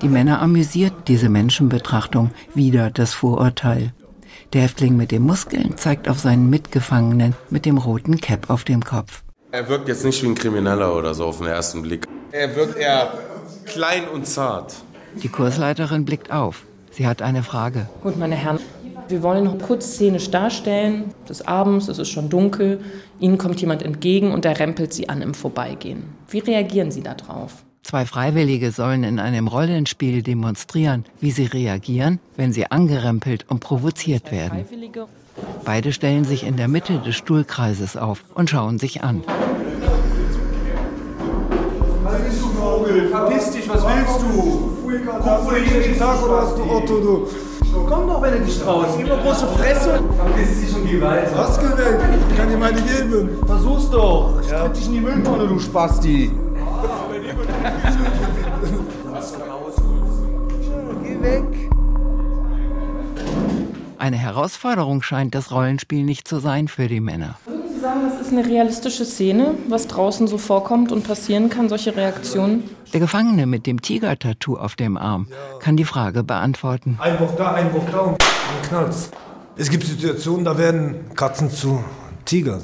Die 0.00 0.08
Männer 0.08 0.40
amüsiert 0.40 0.94
diese 1.08 1.28
Menschenbetrachtung 1.28 2.30
wieder 2.54 2.90
das 2.90 3.12
Vorurteil. 3.12 3.92
Der 4.52 4.62
Häftling 4.62 4.96
mit 4.96 5.12
den 5.12 5.22
Muskeln 5.22 5.76
zeigt 5.76 6.08
auf 6.08 6.18
seinen 6.18 6.50
Mitgefangenen 6.50 7.36
mit 7.50 7.66
dem 7.66 7.78
roten 7.78 8.20
Cap 8.20 8.50
auf 8.50 8.64
dem 8.64 8.82
Kopf. 8.82 9.22
Er 9.52 9.68
wirkt 9.68 9.86
jetzt 9.86 10.04
nicht 10.04 10.24
wie 10.24 10.26
ein 10.26 10.34
Krimineller 10.34 10.96
oder 10.96 11.14
so 11.14 11.26
auf 11.26 11.38
den 11.38 11.46
ersten 11.46 11.82
Blick. 11.82 12.08
Er 12.32 12.56
wirkt 12.56 12.76
eher 12.76 13.12
klein 13.66 14.08
und 14.08 14.26
zart. 14.26 14.74
Die 15.22 15.28
Kursleiterin 15.28 16.04
blickt 16.04 16.32
auf. 16.32 16.64
Sie 16.90 17.06
hat 17.06 17.22
eine 17.22 17.44
Frage. 17.44 17.88
Gut, 18.02 18.18
meine 18.18 18.34
Herren, 18.34 18.58
wir 19.06 19.22
wollen 19.22 19.44
noch 19.44 19.58
kurz 19.58 19.94
szenisch 19.94 20.32
darstellen. 20.32 21.14
Es 21.24 21.30
ist 21.30 21.48
abends, 21.48 21.86
es 21.86 21.98
ist 21.98 22.08
schon 22.08 22.28
dunkel. 22.28 22.80
Ihnen 23.20 23.38
kommt 23.38 23.60
jemand 23.60 23.84
entgegen 23.84 24.32
und 24.32 24.44
er 24.44 24.58
rempelt 24.58 24.92
Sie 24.92 25.08
an 25.08 25.22
im 25.22 25.34
Vorbeigehen. 25.34 26.02
Wie 26.28 26.40
reagieren 26.40 26.90
Sie 26.90 27.02
darauf? 27.04 27.64
Zwei 27.90 28.06
Freiwillige 28.06 28.70
sollen 28.70 29.02
in 29.02 29.18
einem 29.18 29.48
Rollenspiel 29.48 30.22
demonstrieren, 30.22 31.04
wie 31.20 31.32
sie 31.32 31.46
reagieren, 31.46 32.20
wenn 32.36 32.52
sie 32.52 32.70
angerempelt 32.70 33.46
und 33.48 33.58
provoziert 33.58 34.30
werden. 34.30 34.64
Beide 35.64 35.92
stellen 35.92 36.24
sich 36.24 36.46
in 36.46 36.56
der 36.56 36.68
Mitte 36.68 37.00
des 37.00 37.16
Stuhlkreises 37.16 37.96
auf 37.96 38.22
und 38.36 38.48
schauen 38.48 38.78
sich 38.78 39.02
an. 39.02 39.24
Verpiss 43.10 43.50
dich, 43.50 43.68
was 43.68 43.82
willst 43.82 44.22
du? 44.22 44.70
Guck, 45.02 45.44
wo 45.44 45.50
du 45.50 45.58
jeden 45.58 45.98
Tag 45.98 46.22
oder 46.22 46.42
hast 46.42 46.56
du 46.58 46.62
Otto, 46.62 47.00
du? 47.00 47.28
Komm 47.88 48.06
doch, 48.06 48.22
wenn 48.22 48.38
du 48.38 48.44
dich 48.44 48.60
traust. 48.60 48.98
Gib 48.98 49.08
mir 49.08 49.16
große 49.16 49.48
Fresse. 49.48 50.00
Verpiss 50.16 50.60
dich 50.60 50.76
und 50.76 50.88
geh 50.88 51.00
weiter. 51.00 51.36
Was 51.36 51.58
gewählt? 51.58 52.00
Ich 52.30 52.36
kann 52.36 52.48
dir 52.48 52.56
meine 52.56 52.80
geben. 52.82 53.30
Versuch's 53.44 53.90
doch. 53.90 54.40
Ich 54.42 54.48
tritt 54.48 54.76
dich 54.76 54.86
in 54.86 54.92
die 54.92 55.00
Mülltonne, 55.00 55.48
du 55.48 55.58
Spasti. 55.58 56.30
Geh 61.02 61.22
weg. 61.22 61.44
Eine 63.98 64.16
Herausforderung 64.16 65.02
scheint 65.02 65.34
das 65.34 65.52
Rollenspiel 65.52 66.04
nicht 66.04 66.26
zu 66.26 66.38
sein 66.38 66.68
für 66.68 66.88
die 66.88 67.00
Männer. 67.00 67.36
Würden 67.44 67.68
Sie 67.74 67.80
sagen, 67.80 68.00
das 68.08 68.20
ist 68.26 68.32
eine 68.32 68.46
realistische 68.46 69.04
Szene, 69.04 69.54
was 69.68 69.88
draußen 69.88 70.26
so 70.26 70.38
vorkommt 70.38 70.90
und 70.90 71.06
passieren 71.06 71.50
kann, 71.50 71.68
solche 71.68 71.94
Reaktionen? 71.94 72.64
Der 72.92 73.00
Gefangene 73.00 73.46
mit 73.46 73.66
dem 73.66 73.82
Tiger-Tattoo 73.82 74.56
auf 74.56 74.74
dem 74.74 74.96
Arm 74.96 75.28
kann 75.60 75.76
die 75.76 75.84
Frage 75.84 76.22
beantworten. 76.22 76.98
Ein 77.00 77.18
Bruch 77.18 77.36
da, 77.36 77.52
ein 77.52 77.70
Bruch 77.70 77.84
da 77.92 78.00
und 78.00 78.18
knallt's. 78.68 79.10
Es 79.56 79.68
gibt 79.68 79.84
Situationen, 79.84 80.44
da 80.44 80.56
werden 80.56 81.14
Katzen 81.14 81.50
zu 81.50 81.84
Tigern. 82.24 82.62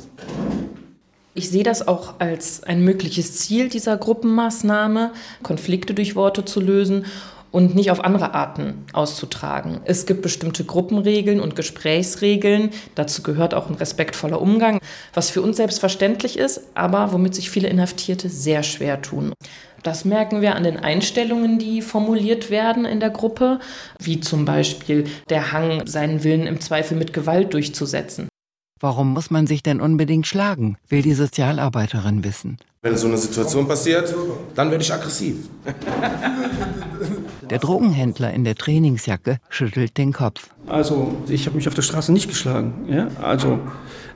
Ich 1.38 1.50
sehe 1.50 1.64
das 1.64 1.86
auch 1.86 2.14
als 2.18 2.62
ein 2.62 2.82
mögliches 2.82 3.36
Ziel 3.36 3.68
dieser 3.68 3.98
Gruppenmaßnahme, 3.98 5.12
Konflikte 5.42 5.92
durch 5.92 6.16
Worte 6.16 6.46
zu 6.46 6.60
lösen 6.60 7.04
und 7.50 7.74
nicht 7.74 7.90
auf 7.90 8.02
andere 8.02 8.32
Arten 8.32 8.86
auszutragen. 8.94 9.82
Es 9.84 10.06
gibt 10.06 10.22
bestimmte 10.22 10.64
Gruppenregeln 10.64 11.40
und 11.40 11.54
Gesprächsregeln. 11.54 12.70
Dazu 12.94 13.22
gehört 13.22 13.52
auch 13.52 13.68
ein 13.68 13.74
respektvoller 13.74 14.40
Umgang, 14.40 14.80
was 15.12 15.28
für 15.28 15.42
uns 15.42 15.58
selbstverständlich 15.58 16.38
ist, 16.38 16.62
aber 16.72 17.12
womit 17.12 17.34
sich 17.34 17.50
viele 17.50 17.68
Inhaftierte 17.68 18.30
sehr 18.30 18.62
schwer 18.62 19.02
tun. 19.02 19.34
Das 19.82 20.06
merken 20.06 20.40
wir 20.40 20.54
an 20.54 20.64
den 20.64 20.78
Einstellungen, 20.78 21.58
die 21.58 21.82
formuliert 21.82 22.50
werden 22.50 22.86
in 22.86 22.98
der 22.98 23.10
Gruppe, 23.10 23.60
wie 24.00 24.20
zum 24.20 24.46
Beispiel 24.46 25.04
der 25.28 25.52
Hang, 25.52 25.86
seinen 25.86 26.24
Willen 26.24 26.46
im 26.46 26.62
Zweifel 26.62 26.96
mit 26.96 27.12
Gewalt 27.12 27.52
durchzusetzen. 27.52 28.30
Warum 28.78 29.14
muss 29.14 29.30
man 29.30 29.46
sich 29.46 29.62
denn 29.62 29.80
unbedingt 29.80 30.26
schlagen, 30.26 30.76
will 30.88 31.00
die 31.00 31.14
Sozialarbeiterin 31.14 32.24
wissen. 32.24 32.58
Wenn 32.82 32.94
so 32.96 33.06
eine 33.06 33.16
Situation 33.16 33.66
passiert, 33.66 34.14
dann 34.54 34.70
werde 34.70 34.84
ich 34.84 34.92
aggressiv. 34.92 35.48
Der 37.48 37.58
Drogenhändler 37.58 38.34
in 38.34 38.44
der 38.44 38.54
Trainingsjacke 38.54 39.38
schüttelt 39.48 39.96
den 39.96 40.12
Kopf. 40.12 40.50
Also, 40.66 41.16
ich 41.26 41.46
habe 41.46 41.56
mich 41.56 41.66
auf 41.68 41.74
der 41.74 41.82
Straße 41.82 42.12
nicht 42.12 42.28
geschlagen. 42.28 42.86
Ja? 42.88 43.08
Also, 43.22 43.60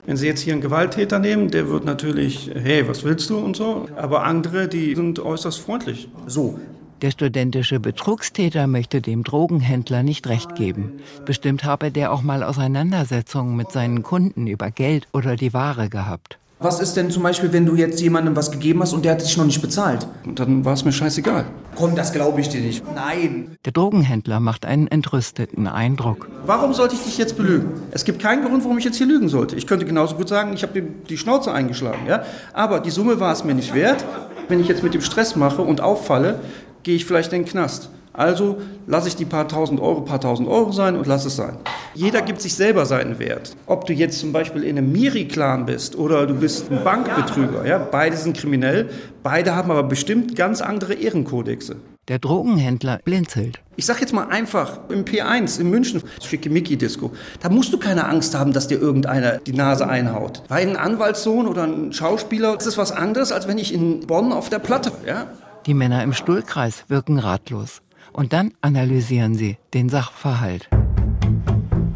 wenn 0.04 0.18
Sie 0.18 0.26
jetzt 0.26 0.40
hier 0.40 0.52
einen 0.52 0.62
Gewalttäter 0.62 1.18
nehmen, 1.18 1.50
der 1.50 1.68
wird 1.68 1.86
natürlich, 1.86 2.50
hey, 2.54 2.86
was 2.86 3.02
willst 3.02 3.30
du 3.30 3.38
und 3.38 3.56
so. 3.56 3.88
Aber 3.96 4.24
andere, 4.24 4.68
die 4.68 4.94
sind 4.94 5.20
äußerst 5.20 5.58
freundlich. 5.58 6.08
So, 6.26 6.60
Der 7.02 7.10
studentische 7.10 7.80
Betrugstäter 7.80 8.66
möchte 8.66 9.00
dem 9.00 9.24
Drogenhändler 9.24 10.02
nicht 10.02 10.26
recht 10.26 10.54
geben. 10.54 11.00
Bestimmt 11.24 11.64
habe 11.64 11.90
der 11.90 12.12
auch 12.12 12.20
mal 12.20 12.42
Auseinandersetzungen 12.42 13.56
mit 13.56 13.72
seinen 13.72 14.02
Kunden 14.02 14.46
über 14.46 14.70
Geld 14.70 15.08
oder 15.14 15.36
die 15.36 15.54
Ware 15.54 15.88
gehabt. 15.88 16.38
Was 16.62 16.78
ist 16.78 16.98
denn 16.98 17.10
zum 17.10 17.22
Beispiel, 17.22 17.54
wenn 17.54 17.64
du 17.64 17.74
jetzt 17.74 18.02
jemandem 18.02 18.36
was 18.36 18.50
gegeben 18.50 18.82
hast 18.82 18.92
und 18.92 19.06
der 19.06 19.12
hat 19.12 19.22
dich 19.22 19.34
noch 19.38 19.46
nicht 19.46 19.62
bezahlt? 19.62 20.06
Und 20.26 20.38
dann 20.40 20.62
war 20.66 20.74
es 20.74 20.84
mir 20.84 20.92
scheißegal. 20.92 21.46
Komm, 21.74 21.96
das 21.96 22.12
glaube 22.12 22.42
ich 22.42 22.50
dir 22.50 22.60
nicht. 22.60 22.84
Nein. 22.94 23.56
Der 23.64 23.72
Drogenhändler 23.72 24.40
macht 24.40 24.66
einen 24.66 24.86
entrüsteten 24.86 25.66
Eindruck. 25.66 26.28
Warum 26.44 26.74
sollte 26.74 26.96
ich 26.96 27.00
dich 27.00 27.16
jetzt 27.16 27.38
belügen? 27.38 27.80
Es 27.92 28.04
gibt 28.04 28.20
keinen 28.20 28.44
Grund, 28.44 28.62
warum 28.62 28.76
ich 28.76 28.84
jetzt 28.84 28.98
hier 28.98 29.06
lügen 29.06 29.30
sollte. 29.30 29.56
Ich 29.56 29.66
könnte 29.66 29.86
genauso 29.86 30.16
gut 30.16 30.28
sagen, 30.28 30.52
ich 30.52 30.62
habe 30.62 30.82
die 30.82 31.16
Schnauze 31.16 31.50
eingeschlagen. 31.50 32.06
Ja? 32.06 32.24
Aber 32.52 32.80
die 32.80 32.90
Summe 32.90 33.18
war 33.20 33.32
es 33.32 33.42
mir 33.42 33.54
nicht 33.54 33.72
wert. 33.72 34.04
Wenn 34.48 34.60
ich 34.60 34.68
jetzt 34.68 34.82
mit 34.82 34.92
dem 34.92 35.00
Stress 35.00 35.36
mache 35.36 35.62
und 35.62 35.80
auffalle, 35.80 36.40
gehe 36.82 36.96
ich 36.96 37.04
vielleicht 37.04 37.32
in 37.32 37.42
den 37.42 37.48
Knast. 37.48 37.90
Also 38.12 38.60
lasse 38.86 39.08
ich 39.08 39.16
die 39.16 39.24
paar 39.24 39.46
tausend 39.46 39.80
Euro, 39.80 40.00
paar 40.00 40.20
tausend 40.20 40.48
Euro 40.48 40.72
sein 40.72 40.96
und 40.96 41.06
lass 41.06 41.24
es 41.24 41.36
sein. 41.36 41.56
Jeder 41.94 42.22
gibt 42.22 42.40
sich 42.40 42.54
selber 42.54 42.84
seinen 42.84 43.18
Wert. 43.18 43.56
Ob 43.66 43.86
du 43.86 43.92
jetzt 43.92 44.18
zum 44.18 44.32
Beispiel 44.32 44.64
in 44.64 44.76
einem 44.76 44.90
Miri-Clan 44.90 45.64
bist 45.64 45.96
oder 45.96 46.26
du 46.26 46.34
bist 46.34 46.70
ein 46.70 46.82
Bankbetrüger, 46.82 47.64
ja, 47.66 47.78
beide 47.78 48.16
sind 48.16 48.36
kriminell, 48.36 48.90
beide 49.22 49.54
haben 49.54 49.70
aber 49.70 49.84
bestimmt 49.84 50.34
ganz 50.34 50.60
andere 50.60 50.94
Ehrenkodexe. 50.94 51.76
Der 52.08 52.18
Drogenhändler 52.18 52.98
blinzelt. 53.04 53.60
Ich 53.76 53.86
sag 53.86 54.00
jetzt 54.00 54.12
mal 54.12 54.26
einfach, 54.26 54.80
im 54.88 55.04
P1 55.04 55.60
in 55.60 55.70
München, 55.70 56.02
Schickimicki-Disco, 56.20 57.12
da 57.40 57.48
musst 57.48 57.72
du 57.72 57.78
keine 57.78 58.08
Angst 58.08 58.36
haben, 58.36 58.52
dass 58.52 58.66
dir 58.66 58.80
irgendeiner 58.80 59.38
die 59.38 59.52
Nase 59.52 59.88
einhaut. 59.88 60.42
Weil 60.48 60.68
ein 60.68 60.76
Anwaltssohn 60.76 61.46
oder 61.46 61.62
ein 61.62 61.92
Schauspieler, 61.92 62.56
das 62.56 62.66
ist 62.66 62.78
was 62.78 62.90
anderes, 62.90 63.30
als 63.30 63.46
wenn 63.46 63.58
ich 63.58 63.72
in 63.72 64.00
Bonn 64.08 64.32
auf 64.32 64.48
der 64.48 64.58
Platte, 64.58 64.90
ja? 65.06 65.28
Die 65.66 65.74
Männer 65.74 66.02
im 66.02 66.14
Stuhlkreis 66.14 66.84
wirken 66.88 67.18
ratlos. 67.18 67.82
Und 68.14 68.32
dann 68.32 68.52
analysieren 68.62 69.34
sie 69.34 69.58
den 69.74 69.90
Sachverhalt. 69.90 70.70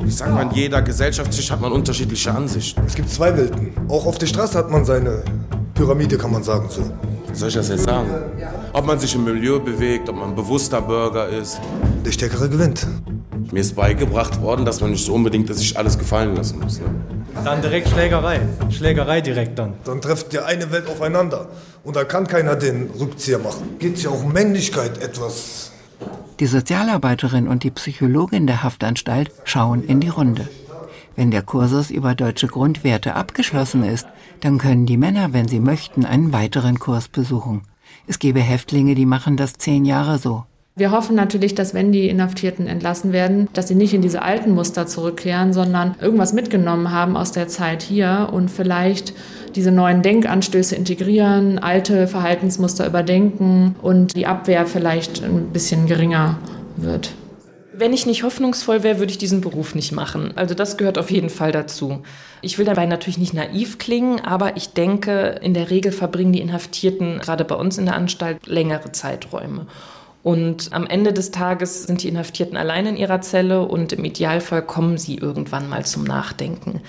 Ich 0.07 0.17
sag 0.17 0.35
mal, 0.35 0.43
in 0.43 0.51
jeder 0.51 0.83
Gesellschaftsschicht 0.83 1.51
hat 1.51 1.63
man 1.63 1.73
unterschiedliche 1.73 2.31
Ansichten. 2.33 2.83
Es 2.87 2.95
gibt 2.95 3.09
zwei 3.09 3.35
Welten. 3.35 3.73
Auch 3.89 4.05
auf 4.05 4.19
der 4.19 4.27
Straße 4.27 4.59
hat 4.59 4.71
man 4.71 4.85
seine 4.85 5.25
Pyramide, 5.73 6.19
kann 6.19 6.31
man 6.31 6.43
sagen 6.43 6.69
so. 6.69 6.83
Wie 7.27 7.35
soll 7.35 7.49
ich 7.49 7.55
das 7.55 7.71
jetzt 7.71 7.85
sagen? 7.85 8.09
Ob 8.75 8.85
man 8.85 8.99
sich 8.99 9.15
im 9.15 9.25
Milieu 9.25 9.59
bewegt, 9.59 10.11
ob 10.11 10.17
man 10.17 10.31
ein 10.31 10.35
bewusster 10.35 10.83
Bürger 10.83 11.29
ist. 11.29 11.59
Der 12.05 12.13
Stärkere 12.13 12.51
gewinnt. 12.51 12.87
Mir 13.51 13.61
ist 13.61 13.75
beigebracht 13.75 14.43
worden, 14.43 14.67
dass 14.67 14.83
man 14.83 14.91
nicht 14.91 15.05
so 15.05 15.15
unbedingt 15.15 15.53
sich 15.55 15.77
alles 15.77 15.99
gefallen 15.99 16.37
lassen 16.37 16.61
muss. 16.61 16.81
Ne? 16.81 16.87
Dann 17.43 17.61
direkt 17.61 17.89
Schlägerei. 17.89 18.41
Schlägerei 18.71 19.21
direkt 19.21 19.59
dann. 19.59 19.75
Dann 19.85 20.01
trifft 20.01 20.33
die 20.33 20.39
eine 20.39 20.71
Welt 20.71 20.89
aufeinander. 20.89 21.49
Und 21.83 21.97
da 21.97 22.05
kann 22.05 22.27
keiner 22.27 22.57
den 22.57 22.91
Rückzieher 22.99 23.39
machen. 23.39 23.79
Geht 23.79 23.99
ja 23.99 24.11
auch 24.11 24.23
um 24.23 24.33
Männlichkeit 24.33 25.03
etwas. 25.03 25.73
Die 26.41 26.47
Sozialarbeiterin 26.47 27.49
und 27.49 27.63
die 27.63 27.71
Psychologin 27.71 28.47
der 28.47 28.63
Haftanstalt 28.63 29.31
schauen 29.45 29.83
in 29.83 30.01
die 30.01 30.09
Runde. 30.09 30.49
Wenn 31.17 31.31
der 31.31 31.43
Kursus 31.43 31.91
über 31.91 32.15
deutsche 32.15 32.49
Grundwerte 32.49 33.15
abgeschlossen 33.15 33.85
ist, 33.85 34.07
dann 34.41 34.59
können 34.59 34.85
die 34.85 34.97
Männer, 34.97 35.33
wenn 35.33 35.47
sie 35.47 35.61
möchten, 35.61 36.05
einen 36.05 36.33
weiteren 36.33 36.79
Kurs 36.79 37.09
besuchen. 37.09 37.63
Es 38.07 38.19
gäbe 38.19 38.41
Häftlinge, 38.41 38.95
die 38.95 39.07
machen 39.07 39.37
das 39.37 39.55
zehn 39.55 39.85
Jahre 39.85 40.19
so. 40.19 40.45
Wir 40.77 40.91
hoffen 40.91 41.15
natürlich, 41.15 41.55
dass 41.55 41.73
wenn 41.73 41.93
die 41.93 42.09
Inhaftierten 42.09 42.67
entlassen 42.67 43.13
werden, 43.13 43.49
dass 43.53 43.69
sie 43.69 43.77
nicht 43.77 43.95
in 43.95 44.03
diese 44.03 44.23
alten 44.23 44.51
Muster 44.51 44.89
zurückkehren, 44.89 45.53
sondern 45.53 45.95
irgendwas 46.01 46.33
mitgenommen 46.33 46.91
haben 46.91 47.17
aus 47.17 47.31
der 47.31 47.47
Zeit 47.47 47.85
hier 47.85 48.31
und 48.33 48.51
vielleicht 48.51 49.15
diese 49.55 49.71
neuen 49.71 50.03
Denkanstöße 50.03 50.75
integrieren, 50.75 51.61
alte 51.61 52.09
Verhaltensmuster 52.09 52.89
überdenken 52.89 53.77
und 53.83 54.17
die 54.17 54.27
Abwehr 54.27 54.67
vielleicht 54.67 55.23
ein 55.23 55.51
bisschen 55.53 55.87
geringer 55.87 56.39
wird. 56.77 57.13
Wenn 57.73 57.93
ich 57.93 58.05
nicht 58.05 58.25
hoffnungsvoll 58.25 58.83
wäre, 58.83 58.99
würde 58.99 59.13
ich 59.13 59.19
diesen 59.19 59.43
Beruf 59.43 59.77
nicht 59.77 59.93
machen. 59.93 60.33
Also 60.35 60.57
das 60.57 60.77
gehört 60.77 60.99
auf 60.99 61.13
jeden 61.13 61.31
Fall 61.31 61.53
dazu. 61.53 62.03
Ich 62.43 62.59
will 62.59 62.65
dabei 62.65 62.87
natürlich 62.87 63.19
nicht 63.19 63.33
naiv 63.33 63.79
klingen, 63.79 64.21
aber 64.21 64.57
ich 64.57 64.71
denke, 64.71 65.39
in 65.41 65.55
der 65.55 65.71
Regel 65.71 65.93
verbringen 65.93 66.33
die 66.33 66.41
Inhaftierten 66.41 67.21
gerade 67.21 67.45
bei 67.45 67.55
uns 67.55 67.79
in 67.79 67.85
der 67.85 67.95
Anstalt 67.95 68.45
längere 68.47 68.91
Zeiträume. 68.91 69.67
Und 70.25 70.73
am 70.73 70.87
Ende 70.87 71.13
des 71.13 71.33
Tages 71.33 71.85
sind 71.85 72.03
die 72.03 72.09
Inhaftierten 72.09 72.57
allein 72.57 72.87
in 72.87 72.97
ihrer 72.97 73.21
Zelle 73.21 73.61
und 73.61 73.93
im 73.93 74.05
Idealfall 74.07 74.63
kommen 74.63 74.97
sie 74.97 75.17
irgendwann 75.17 75.69
mal 75.69 75.85
zum 75.85 76.03
Nachdenken. 76.03 76.81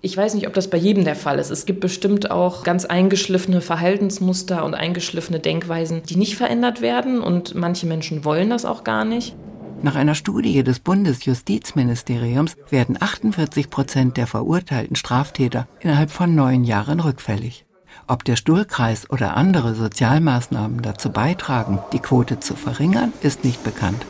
Ich 0.00 0.16
weiß 0.16 0.32
nicht, 0.32 0.46
ob 0.48 0.54
das 0.54 0.70
bei 0.70 0.78
jedem 0.78 1.04
der 1.04 1.14
Fall 1.14 1.38
ist. 1.38 1.50
Es 1.50 1.66
gibt 1.66 1.80
bestimmt 1.80 2.30
auch 2.30 2.64
ganz 2.64 2.86
eingeschliffene 2.86 3.60
Verhaltensmuster 3.60 4.64
und 4.64 4.74
eingeschliffene 4.74 5.40
Denkweisen, 5.40 6.02
die 6.08 6.16
nicht 6.16 6.36
verändert 6.36 6.80
werden 6.80 7.20
und 7.20 7.54
manche 7.54 7.86
Menschen 7.86 8.24
wollen 8.24 8.48
das 8.48 8.64
auch 8.64 8.82
gar 8.82 9.04
nicht. 9.04 9.36
Nach 9.82 9.94
einer 9.94 10.14
Studie 10.14 10.62
des 10.62 10.80
Bundesjustizministeriums 10.80 12.56
werden 12.70 12.96
48 12.98 13.68
Prozent 13.68 14.16
der 14.16 14.26
verurteilten 14.26 14.96
Straftäter 14.96 15.68
innerhalb 15.80 16.10
von 16.10 16.34
neun 16.34 16.64
Jahren 16.64 17.00
rückfällig. 17.00 17.66
Ob 18.06 18.24
der 18.24 18.36
Stuhlkreis 18.36 19.08
oder 19.10 19.36
andere 19.36 19.74
Sozialmaßnahmen 19.74 20.82
dazu 20.82 21.10
beitragen, 21.10 21.78
die 21.92 22.00
Quote 22.00 22.40
zu 22.40 22.54
verringern, 22.54 23.12
ist 23.22 23.44
nicht 23.44 23.62
bekannt. 23.64 24.04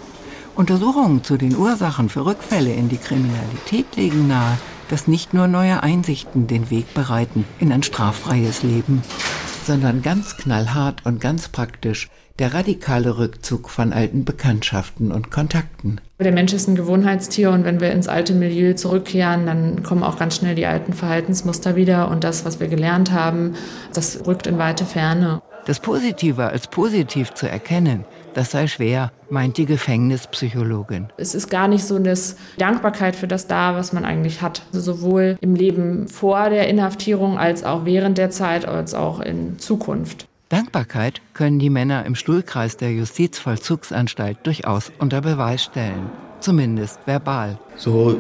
Untersuchungen 0.55 1.25
zu 1.25 1.37
den 1.37 1.57
Ursachen 1.57 2.09
für 2.09 2.27
Rückfälle 2.27 2.73
in 2.73 2.89
die 2.89 2.99
Kriminalität 2.99 3.97
legen 3.97 4.29
nahe, 4.29 4.59
dass 4.89 5.07
nicht 5.07 5.33
nur 5.33 5.47
neue 5.47 5.83
Einsichten 5.83 6.47
den 6.47 6.71
Weg 6.71 6.93
bereiten 6.95 7.45
in 7.61 7.73
ein 7.73 7.83
straffreies 7.83 8.63
Leben, 8.63 9.03
sondern 9.65 10.03
ganz 10.03 10.37
knallhart 10.37 11.07
und 11.07 11.21
ganz 11.21 11.49
praktisch 11.49 12.11
der 12.39 12.55
radikale 12.55 13.19
Rückzug 13.19 13.71
von 13.71 13.93
alten 13.93 14.25
Bekanntschaften 14.25 15.13
und 15.13 15.31
Kontakten. 15.31 16.01
Der 16.21 16.33
Mensch 16.33 16.53
ist 16.53 16.69
ein 16.69 16.77
Gewohnheitstier 16.77 17.51
und 17.51 17.65
wenn 17.65 17.81
wir 17.81 17.93
ins 17.93 18.07
alte 18.07 18.35
Milieu 18.35 18.75
zurückkehren, 18.75 19.47
dann 19.47 19.83
kommen 19.83 20.03
auch 20.03 20.19
ganz 20.19 20.37
schnell 20.37 20.55
die 20.55 20.67
alten 20.67 20.93
Verhaltensmuster 20.93 21.77
wieder 21.77 22.11
und 22.11 22.25
das, 22.25 22.45
was 22.45 22.61
wir 22.61 22.69
gelernt 22.69 23.11
haben, 23.11 23.55
das 23.95 24.27
rückt 24.27 24.47
in 24.47 24.59
weite 24.59 24.85
Ferne. 24.85 25.41
Das 25.65 25.81
Positive 25.81 26.49
als 26.49 26.67
positiv 26.67 27.33
zu 27.33 27.49
erkennen, 27.49 28.05
das 28.35 28.51
sei 28.51 28.67
schwer, 28.67 29.13
meint 29.31 29.57
die 29.57 29.65
Gefängnispsychologin. 29.65 31.09
Es 31.17 31.35
ist 31.35 31.49
gar 31.49 31.69
nicht 31.69 31.85
so 31.85 31.97
eine 31.97 32.15
Dankbarkeit 32.59 33.17
für 33.17 33.27
das 33.27 33.47
da, 33.47 33.75
was 33.75 33.95
man 33.95 34.05
eigentlich 34.05 34.43
hat. 34.43 34.63
Also 34.75 34.95
sowohl 34.95 35.39
im 35.41 35.55
Leben 35.55 36.07
vor 36.07 36.51
der 36.51 36.69
Inhaftierung 36.69 37.39
als 37.39 37.65
auch 37.65 37.87
während 37.87 38.19
der 38.19 38.31
Zeit 38.31 38.67
als 38.67 38.93
auch 38.93 39.21
in 39.21 39.59
Zukunft. 39.59 40.30
Dankbarkeit 40.51 41.23
können 41.33 41.61
die 41.61 41.71
Männer 41.71 42.05
im 42.07 42.17
Stuhlkreis 42.17 42.77
der 42.77 42.93
Justizvollzugsanstalt 42.93 44.39
durchaus 44.43 44.91
unter 44.99 45.21
Beweis 45.21 45.63
stellen. 45.63 46.11
Zumindest 46.41 46.99
verbal. 47.07 47.57
So 47.77 48.19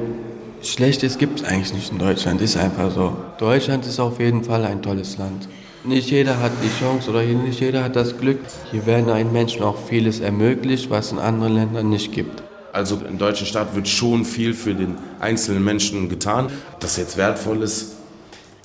Schlechtes 0.62 1.18
gibt 1.18 1.40
es 1.40 1.46
eigentlich 1.46 1.74
nicht 1.74 1.90
in 1.90 1.98
Deutschland, 1.98 2.40
ist 2.40 2.56
einfach 2.56 2.92
so. 2.92 3.16
Deutschland 3.38 3.84
ist 3.84 3.98
auf 3.98 4.20
jeden 4.20 4.44
Fall 4.44 4.64
ein 4.64 4.80
tolles 4.80 5.18
Land. 5.18 5.48
Nicht 5.82 6.12
jeder 6.12 6.38
hat 6.38 6.52
die 6.62 6.70
Chance 6.78 7.10
oder 7.10 7.24
nicht 7.24 7.58
jeder 7.58 7.82
hat 7.82 7.96
das 7.96 8.16
Glück. 8.16 8.38
Hier 8.70 8.86
werden 8.86 9.10
einem 9.10 9.32
Menschen 9.32 9.64
auch 9.64 9.76
vieles 9.88 10.20
ermöglicht, 10.20 10.88
was 10.88 11.06
es 11.06 11.12
in 11.12 11.18
anderen 11.18 11.54
Ländern 11.54 11.90
nicht 11.90 12.12
gibt. 12.12 12.44
Also 12.72 13.00
im 13.08 13.18
deutschen 13.18 13.48
Staat 13.48 13.74
wird 13.74 13.88
schon 13.88 14.24
viel 14.24 14.54
für 14.54 14.74
den 14.74 14.94
einzelnen 15.18 15.64
Menschen 15.64 16.08
getan. 16.08 16.46
Ob 16.74 16.78
das 16.78 16.96
jetzt 16.96 17.16
wertvoll 17.16 17.64
ist, 17.64 17.96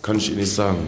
kann 0.03 0.17
ich 0.17 0.29
Ihnen 0.29 0.41
nicht 0.41 0.53
sagen. 0.53 0.87